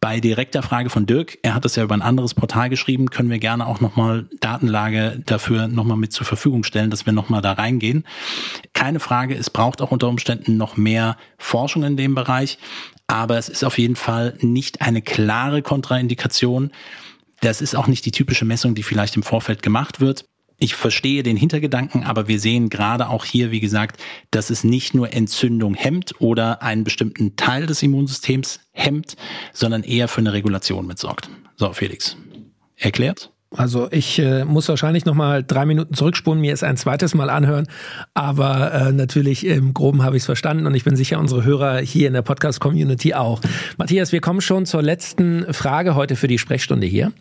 Bei 0.00 0.18
direkter 0.18 0.64
Frage 0.64 0.90
von 0.90 1.06
Dirk, 1.06 1.38
er 1.42 1.54
hat 1.54 1.64
das 1.64 1.76
ja 1.76 1.84
über 1.84 1.94
ein 1.94 2.02
anderes 2.02 2.34
Portal 2.34 2.68
geschrieben, 2.68 3.10
können 3.10 3.30
wir 3.30 3.38
gerne 3.38 3.68
auch 3.68 3.80
nochmal 3.80 4.28
Datenlage 4.40 5.22
dafür 5.24 5.68
nochmal 5.68 5.96
mit 5.96 6.12
zur 6.12 6.26
Verfügung 6.26 6.64
stellen, 6.64 6.90
dass 6.90 7.06
wir 7.06 7.12
nochmal 7.12 7.42
da 7.42 7.52
reingehen. 7.52 8.02
Keine 8.72 8.98
Frage, 8.98 9.36
es 9.36 9.50
braucht 9.50 9.80
auch 9.80 9.92
unter 9.92 10.08
Umständen 10.08 10.56
noch 10.56 10.76
mehr 10.76 11.16
Forschung 11.38 11.84
in 11.84 11.96
dem 11.96 12.16
Bereich, 12.16 12.58
aber 13.06 13.38
es 13.38 13.48
ist 13.48 13.62
auf 13.62 13.78
jeden 13.78 13.94
Fall 13.94 14.36
nicht 14.40 14.80
eine 14.80 15.00
klare 15.00 15.62
Kontraindikation. 15.62 16.72
Das 17.40 17.60
ist 17.60 17.76
auch 17.76 17.86
nicht 17.86 18.04
die 18.04 18.10
typische 18.10 18.44
Messung, 18.44 18.74
die 18.74 18.82
vielleicht 18.82 19.14
im 19.14 19.22
Vorfeld 19.22 19.62
gemacht 19.62 20.00
wird. 20.00 20.24
Ich 20.62 20.76
verstehe 20.76 21.24
den 21.24 21.36
Hintergedanken, 21.36 22.04
aber 22.04 22.28
wir 22.28 22.38
sehen 22.38 22.68
gerade 22.68 23.08
auch 23.08 23.24
hier, 23.24 23.50
wie 23.50 23.58
gesagt, 23.58 24.00
dass 24.30 24.48
es 24.48 24.62
nicht 24.62 24.94
nur 24.94 25.12
Entzündung 25.12 25.74
hemmt 25.74 26.14
oder 26.20 26.62
einen 26.62 26.84
bestimmten 26.84 27.34
Teil 27.34 27.66
des 27.66 27.82
Immunsystems 27.82 28.60
hemmt, 28.70 29.16
sondern 29.52 29.82
eher 29.82 30.06
für 30.06 30.20
eine 30.20 30.32
Regulation 30.32 30.86
mitsorgt. 30.86 31.28
So, 31.56 31.72
Felix. 31.72 32.16
Erklärt? 32.76 33.32
Also 33.56 33.88
ich 33.90 34.18
äh, 34.18 34.44
muss 34.44 34.68
wahrscheinlich 34.68 35.04
noch 35.04 35.14
mal 35.14 35.42
drei 35.42 35.66
Minuten 35.66 35.94
zurückspulen, 35.94 36.40
mir 36.40 36.52
es 36.52 36.62
ein 36.62 36.76
zweites 36.76 37.14
Mal 37.14 37.28
anhören, 37.28 37.66
aber 38.14 38.72
äh, 38.72 38.92
natürlich 38.92 39.46
im 39.46 39.74
Groben 39.74 40.02
habe 40.02 40.16
ich 40.16 40.22
es 40.22 40.26
verstanden 40.26 40.66
und 40.66 40.74
ich 40.74 40.84
bin 40.84 40.96
sicher, 40.96 41.18
unsere 41.18 41.44
Hörer 41.44 41.78
hier 41.78 42.08
in 42.08 42.14
der 42.14 42.22
Podcast-Community 42.22 43.14
auch. 43.14 43.40
Matthias, 43.76 44.12
wir 44.12 44.20
kommen 44.20 44.40
schon 44.40 44.64
zur 44.64 44.82
letzten 44.82 45.52
Frage 45.52 45.94
heute 45.94 46.16
für 46.16 46.28
die 46.28 46.38
Sprechstunde 46.38 46.86
hier 46.86 47.12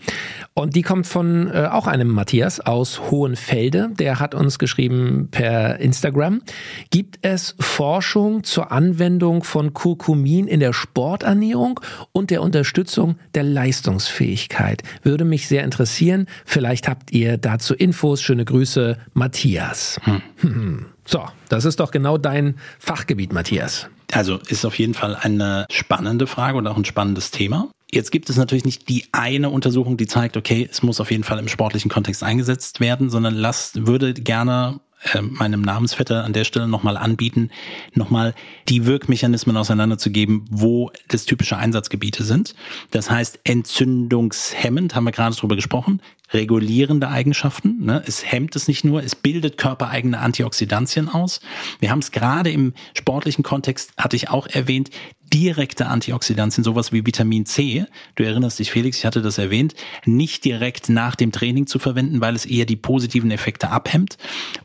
und 0.53 0.75
die 0.75 0.81
kommt 0.81 1.07
von 1.07 1.49
äh, 1.49 1.67
auch 1.71 1.87
einem 1.87 2.09
Matthias 2.09 2.59
aus 2.59 3.11
Hohenfelde. 3.11 3.89
Der 3.99 4.19
hat 4.19 4.35
uns 4.35 4.59
geschrieben 4.59 5.29
per 5.31 5.79
Instagram. 5.79 6.41
Gibt 6.89 7.19
es 7.21 7.55
Forschung 7.59 8.43
zur 8.43 8.71
Anwendung 8.71 9.43
von 9.43 9.73
Kurkumin 9.73 10.47
in 10.47 10.59
der 10.59 10.73
Sporternährung 10.73 11.79
und 12.11 12.31
der 12.31 12.41
Unterstützung 12.41 13.15
der 13.35 13.43
Leistungsfähigkeit? 13.43 14.83
Würde 15.03 15.25
mich 15.25 15.47
sehr 15.47 15.63
interessieren. 15.63 16.20
Vielleicht 16.45 16.87
habt 16.87 17.11
ihr 17.11 17.37
dazu 17.37 17.73
Infos. 17.73 18.21
Schöne 18.21 18.45
Grüße, 18.45 18.97
Matthias. 19.13 19.99
Hm. 20.03 20.21
Hm. 20.37 20.85
So, 21.05 21.23
das 21.49 21.65
ist 21.65 21.79
doch 21.79 21.91
genau 21.91 22.17
dein 22.17 22.55
Fachgebiet, 22.79 23.33
Matthias. 23.33 23.87
Also 24.11 24.39
ist 24.47 24.65
auf 24.65 24.77
jeden 24.77 24.93
Fall 24.93 25.15
eine 25.15 25.65
spannende 25.71 26.27
Frage 26.27 26.57
und 26.57 26.67
auch 26.67 26.77
ein 26.77 26.85
spannendes 26.85 27.31
Thema. 27.31 27.69
Jetzt 27.91 28.11
gibt 28.11 28.29
es 28.29 28.37
natürlich 28.37 28.65
nicht 28.65 28.87
die 28.87 29.05
eine 29.11 29.49
Untersuchung, 29.49 29.97
die 29.97 30.07
zeigt, 30.07 30.37
okay, 30.37 30.67
es 30.69 30.81
muss 30.81 31.01
auf 31.01 31.11
jeden 31.11 31.23
Fall 31.23 31.39
im 31.39 31.49
sportlichen 31.49 31.91
Kontext 31.91 32.23
eingesetzt 32.23 32.79
werden, 32.79 33.09
sondern 33.09 33.35
lasst, 33.35 33.85
würde 33.85 34.13
gerne 34.13 34.79
äh, 35.13 35.21
meinem 35.21 35.61
Namensvetter 35.61 36.23
an 36.23 36.33
der 36.33 36.43
Stelle 36.43 36.67
nochmal 36.67 36.95
anbieten, 36.95 37.49
nochmal 37.93 38.35
die 38.69 38.85
Wirkmechanismen 38.85 39.57
auseinanderzugeben, 39.57 40.45
wo 40.49 40.91
das 41.07 41.25
typische 41.25 41.57
Einsatzgebiete 41.57 42.23
sind. 42.23 42.53
Das 42.91 43.09
heißt, 43.09 43.39
entzündungshemmend, 43.43 44.93
haben 44.93 45.05
wir 45.05 45.11
gerade 45.11 45.35
drüber 45.35 45.55
gesprochen, 45.55 46.01
regulierende 46.33 47.07
Eigenschaften. 47.07 47.83
Ne? 47.83 48.03
Es 48.05 48.31
hemmt 48.31 48.55
es 48.55 48.67
nicht 48.67 48.83
nur, 48.83 49.03
es 49.03 49.15
bildet 49.15 49.57
körpereigene 49.57 50.19
Antioxidantien 50.19 51.09
aus. 51.09 51.41
Wir 51.79 51.91
haben 51.91 51.99
es 51.99 52.11
gerade 52.11 52.51
im 52.51 52.73
sportlichen 52.93 53.43
Kontext, 53.43 53.93
hatte 53.97 54.15
ich 54.15 54.29
auch 54.29 54.47
erwähnt, 54.47 54.91
direkte 55.33 55.87
Antioxidantien, 55.87 56.63
sowas 56.63 56.91
wie 56.91 57.05
Vitamin 57.05 57.45
C, 57.45 57.85
du 58.15 58.23
erinnerst 58.23 58.59
dich, 58.59 58.71
Felix, 58.71 58.97
ich 58.97 59.05
hatte 59.05 59.21
das 59.21 59.37
erwähnt, 59.37 59.75
nicht 60.05 60.43
direkt 60.45 60.89
nach 60.89 61.15
dem 61.15 61.31
Training 61.31 61.67
zu 61.67 61.79
verwenden, 61.79 62.21
weil 62.21 62.35
es 62.35 62.45
eher 62.45 62.65
die 62.65 62.75
positiven 62.75 63.31
Effekte 63.31 63.69
abhemmt. 63.69 64.17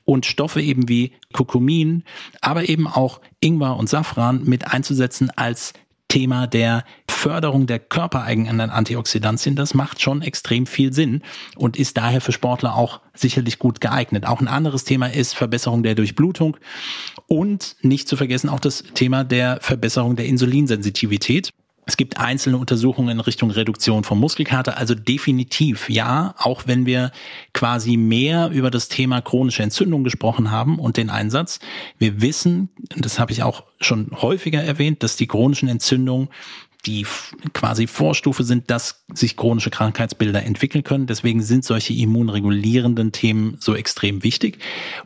Und 0.04 0.26
Stoffe 0.26 0.60
eben 0.60 0.88
wie 0.88 1.12
Kurkumin, 1.32 2.04
aber 2.40 2.68
eben 2.68 2.86
auch 2.86 3.20
Ingwer 3.40 3.76
und 3.76 3.88
Safran 3.88 4.44
mit 4.44 4.72
einzusetzen 4.72 5.30
als 5.30 5.72
Thema 6.08 6.46
der 6.46 6.84
Förderung 7.08 7.66
der 7.66 7.78
körpereigenen 7.78 8.70
Antioxidantien, 8.70 9.56
das 9.56 9.74
macht 9.74 10.00
schon 10.00 10.22
extrem 10.22 10.66
viel 10.66 10.92
Sinn 10.92 11.22
und 11.56 11.76
ist 11.76 11.96
daher 11.96 12.20
für 12.20 12.32
Sportler 12.32 12.76
auch 12.76 13.00
sicherlich 13.14 13.58
gut 13.58 13.80
geeignet. 13.80 14.26
Auch 14.26 14.40
ein 14.40 14.48
anderes 14.48 14.84
Thema 14.84 15.06
ist 15.06 15.34
Verbesserung 15.34 15.82
der 15.82 15.94
Durchblutung 15.94 16.56
und 17.26 17.76
nicht 17.82 18.08
zu 18.08 18.16
vergessen 18.16 18.48
auch 18.48 18.60
das 18.60 18.84
Thema 18.94 19.24
der 19.24 19.58
Verbesserung 19.60 20.16
der 20.16 20.26
Insulinsensitivität. 20.26 21.52
Es 21.88 21.96
gibt 21.96 22.18
einzelne 22.18 22.58
Untersuchungen 22.58 23.10
in 23.10 23.20
Richtung 23.20 23.52
Reduktion 23.52 24.02
von 24.02 24.18
Muskelkater, 24.18 24.76
also 24.76 24.96
definitiv 24.96 25.88
ja, 25.88 26.34
auch 26.36 26.64
wenn 26.66 26.84
wir 26.84 27.12
quasi 27.54 27.96
mehr 27.96 28.50
über 28.50 28.72
das 28.72 28.88
Thema 28.88 29.20
chronische 29.20 29.62
Entzündung 29.62 30.02
gesprochen 30.02 30.50
haben 30.50 30.80
und 30.80 30.96
den 30.96 31.10
Einsatz. 31.10 31.60
Wir 32.00 32.20
wissen, 32.20 32.70
das 32.96 33.20
habe 33.20 33.30
ich 33.30 33.44
auch 33.44 33.62
schon 33.80 34.10
häufiger 34.20 34.60
erwähnt, 34.60 35.04
dass 35.04 35.14
die 35.14 35.28
chronischen 35.28 35.68
Entzündungen 35.68 36.28
die 36.86 37.06
quasi 37.52 37.86
Vorstufe 37.86 38.44
sind, 38.44 38.70
dass 38.70 39.04
sich 39.12 39.36
chronische 39.36 39.70
Krankheitsbilder 39.70 40.44
entwickeln 40.44 40.84
können. 40.84 41.06
Deswegen 41.06 41.42
sind 41.42 41.64
solche 41.64 41.92
immunregulierenden 41.92 43.12
Themen 43.12 43.56
so 43.60 43.74
extrem 43.74 44.22
wichtig. 44.22 44.58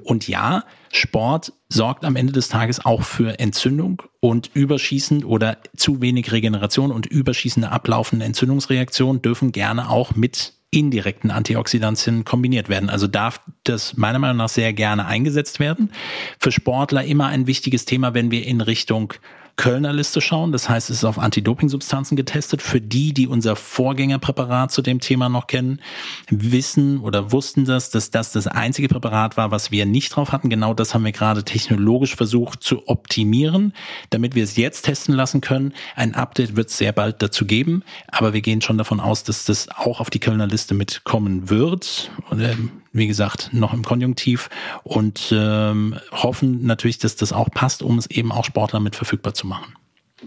Und 0.03 0.29
ja, 0.29 0.65
Sport 0.93 1.53
sorgt 1.69 2.05
am 2.05 2.17
Ende 2.17 2.33
des 2.33 2.49
Tages 2.49 2.85
auch 2.85 3.03
für 3.03 3.39
Entzündung 3.39 4.03
und 4.19 4.51
Überschießen 4.55 5.25
oder 5.25 5.59
zu 5.77 6.01
wenig 6.01 6.33
Regeneration 6.33 6.91
und 6.91 7.07
überschießende 7.07 7.71
ablaufende 7.71 8.25
Entzündungsreaktionen 8.25 9.23
dürfen 9.23 9.53
gerne 9.53 9.89
auch 9.89 10.17
mit 10.17 10.55
indirekten 10.73 11.31
Antioxidantien 11.31 12.25
kombiniert 12.25 12.69
werden. 12.69 12.91
Also 12.91 13.07
darf 13.07 13.41
das 13.65 13.97
meiner 13.97 14.19
Meinung 14.19 14.37
nach 14.37 14.49
sehr 14.49 14.73
gerne 14.73 15.07
eingesetzt 15.07 15.59
werden. 15.59 15.93
Für 16.39 16.53
Sportler 16.53 17.05
immer 17.05 17.27
ein 17.27 17.47
wichtiges 17.47 17.85
Thema, 17.85 18.15
wenn 18.15 18.31
wir 18.31 18.47
in 18.47 18.61
Richtung 18.61 19.15
Kölner 19.61 19.93
Liste 19.93 20.23
schauen. 20.23 20.53
Das 20.53 20.71
heißt, 20.71 20.89
es 20.89 20.97
ist 20.97 21.05
auf 21.05 21.19
Anti-Doping-Substanzen 21.19 22.17
getestet. 22.17 22.63
Für 22.63 22.81
die, 22.81 23.13
die 23.13 23.29
unser 23.29 23.57
Vorgängerpräparat 23.57 24.73
zu 24.73 24.81
dem 24.81 25.01
Thema 25.01 25.29
noch 25.29 25.49
kennen, 25.49 25.83
wissen 26.31 27.01
oder 27.01 27.31
wussten 27.31 27.67
das, 27.67 27.91
dass 27.91 28.11
das 28.11 28.33
das 28.33 28.47
einzige 28.47 28.89
Präparat 28.89 29.37
war, 29.37 29.51
was 29.51 29.71
wir 29.71 29.85
nicht 29.85 30.17
drauf 30.17 30.33
hatten. 30.33 30.49
Genau 30.49 30.73
das 30.73 30.95
haben 30.95 31.05
wir 31.05 31.13
gerade 31.13 31.45
technologisch 31.45 32.17
versucht 32.17 32.63
zu 32.63 32.89
optimieren, 32.89 33.75
damit 34.09 34.35
wir 34.35 34.45
es 34.45 34.57
jetzt 34.57 34.87
testen 34.87 35.15
lassen 35.15 35.43
können. 35.43 35.75
Ein 35.95 36.15
Update 36.15 36.57
wird 36.57 36.71
es 36.71 36.79
sehr 36.79 36.93
bald 36.93 37.21
dazu 37.21 37.45
geben, 37.45 37.83
aber 38.09 38.33
wir 38.33 38.41
gehen 38.41 38.63
schon 38.63 38.79
davon 38.79 38.99
aus, 38.99 39.25
dass 39.25 39.45
das 39.45 39.69
auch 39.69 40.01
auf 40.01 40.09
die 40.09 40.21
Kölner 40.21 40.47
Liste 40.47 40.73
mitkommen 40.73 41.51
wird. 41.51 42.11
Und, 42.31 42.41
ähm, 42.41 42.71
wie 42.93 43.07
gesagt, 43.07 43.51
noch 43.53 43.73
im 43.73 43.85
Konjunktiv 43.85 44.51
und 44.83 45.33
ähm, 45.33 45.97
hoffen 46.11 46.67
natürlich, 46.67 46.99
dass 46.99 47.17
das 47.17 47.33
auch 47.33 47.51
passt, 47.51 47.83
um 47.83 47.99
es 47.99 48.09
eben 48.09 48.33
auch 48.33 48.45
Sportler 48.45 48.81
mit 48.81 48.97
verfügbar 48.97 49.35
zu 49.35 49.47
machen. 49.47 49.75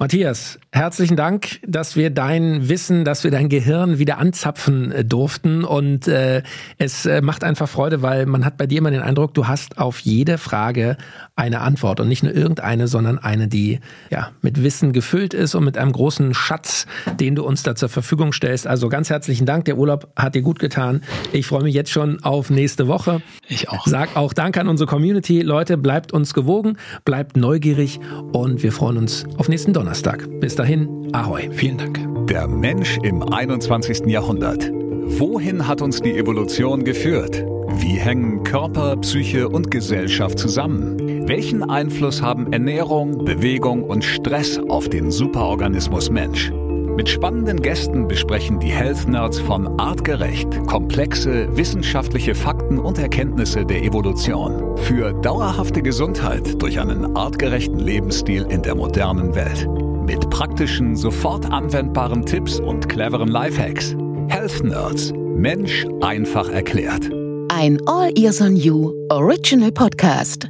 Matthias, 0.04 0.60
herzlichen 0.74 1.16
Dank, 1.16 1.62
dass 1.66 1.96
wir 1.96 2.10
dein 2.10 2.68
Wissen, 2.68 3.06
dass 3.06 3.24
wir 3.24 3.32
dein 3.32 3.48
Gehirn 3.48 4.00
wieder 4.00 4.18
anzapfen 4.18 4.92
äh, 4.92 5.06
durften. 5.06 5.64
Und 5.64 6.10
äh, 6.10 6.44
es 6.78 7.06
äh, 7.06 7.22
macht 7.22 7.46
einfach 7.46 7.70
Freude, 7.70 8.02
weil 8.02 8.26
man 8.26 8.44
hat 8.44 8.58
bei 8.58 8.68
dir 8.68 8.80
immer 8.80 8.92
den 8.92 9.00
Eindruck, 9.00 9.34
du 9.34 9.48
hast 9.48 9.78
auf 9.78 10.00
jede 10.00 10.38
Frage 10.38 10.98
eine 11.38 11.62
Antwort. 11.62 12.02
Und 12.02 12.10
nicht 12.10 12.22
nur 12.22 12.36
irgendeine, 12.36 12.90
sondern 12.90 13.18
eine, 13.18 13.48
die 13.48 13.80
ja 14.10 14.32
mit 14.42 14.62
Wissen 14.62 14.92
gefüllt 14.92 15.34
ist 15.34 15.56
und 15.56 15.64
mit 15.64 15.78
einem 15.78 15.94
großen 15.94 16.34
Schatz, 16.34 16.86
den 17.18 17.36
du 17.36 17.46
uns 17.46 17.64
da 17.64 17.74
zur 17.74 17.88
Verfügung 17.88 18.34
stellst. 18.34 18.68
Also 18.68 18.90
ganz 18.90 19.10
herzlichen 19.10 19.46
Dank. 19.46 19.64
Der 19.64 19.78
Urlaub 19.78 20.12
hat 20.18 20.36
dir 20.36 20.42
gut 20.42 20.60
getan. 20.60 21.02
Ich 21.32 21.48
freue 21.48 21.64
mich 21.64 21.76
jetzt 21.76 21.92
schon 21.92 22.22
auf 22.26 22.50
nächste 22.50 22.90
Woche. 22.90 23.22
Ich 23.48 23.70
auch. 23.70 23.88
Sag 23.88 24.18
auch 24.18 24.34
Danke 24.34 24.60
an 24.60 24.68
unsere 24.68 24.90
Community. 24.90 25.44
Leute, 25.44 25.78
bleibt 25.78 26.12
uns 26.12 26.34
gewogen, 26.34 26.78
bleibt 27.06 27.38
neugierig 27.38 28.02
und 28.34 28.64
wir 28.64 28.74
freuen 28.74 28.98
uns 28.98 29.24
auf 29.38 29.48
nächsten 29.48 29.72
Donnerstag. 29.72 29.93
Donnerstag. 29.94 30.28
Bis 30.40 30.56
dahin, 30.56 31.10
Ahoi. 31.14 31.52
Vielen 31.52 31.78
Dank. 31.78 32.28
Der 32.28 32.48
Mensch 32.48 32.98
im 33.04 33.22
21. 33.22 34.08
Jahrhundert. 34.08 34.72
Wohin 34.72 35.68
hat 35.68 35.84
uns 35.84 36.02
die 36.02 36.18
Evolution 36.18 36.84
geführt? 36.84 37.46
Wie 37.68 38.00
hängen 38.00 38.44
Körper, 38.44 38.98
Psyche 38.98 39.48
und 39.48 39.70
Gesellschaft 39.70 40.40
zusammen? 40.40 41.28
Welchen 41.28 41.62
Einfluss 41.70 42.24
haben 42.24 42.52
Ernährung, 42.52 43.24
Bewegung 43.24 43.84
und 43.84 44.04
Stress 44.04 44.60
auf 44.68 44.90
den 44.90 45.12
Superorganismus 45.12 46.10
Mensch? 46.10 46.52
Mit 46.96 47.10
spannenden 47.10 47.60
Gästen 47.60 48.08
besprechen 48.08 48.60
die 48.60 48.72
Health 48.72 49.08
Nerds 49.08 49.40
von 49.40 49.80
Artgerecht 49.80 50.68
komplexe 50.68 51.48
wissenschaftliche 51.58 52.36
Fakten 52.36 52.78
und 52.78 53.00
Erkenntnisse 53.00 53.66
der 53.66 53.84
Evolution 53.84 54.78
für 54.78 55.12
dauerhafte 55.12 55.82
Gesundheit 55.82 56.62
durch 56.62 56.80
einen 56.80 57.18
artgerechten 57.18 57.80
Lebensstil 57.80 58.46
in 58.48 58.62
der 58.62 58.76
modernen 58.76 59.34
Welt. 59.34 59.68
Mit 60.06 60.30
praktischen, 60.30 60.96
sofort 60.96 61.52
anwendbaren 61.52 62.26
Tipps 62.26 62.60
und 62.60 62.90
cleveren 62.90 63.30
Lifehacks. 63.30 63.96
Health 64.28 64.64
Nerds. 64.64 65.14
Mensch 65.14 65.86
einfach 66.02 66.50
erklärt. 66.50 67.10
Ein 67.50 67.80
All 67.86 68.12
Ears 68.18 68.42
on 68.42 68.56
You 68.56 68.94
Original 69.10 69.72
Podcast. 69.72 70.50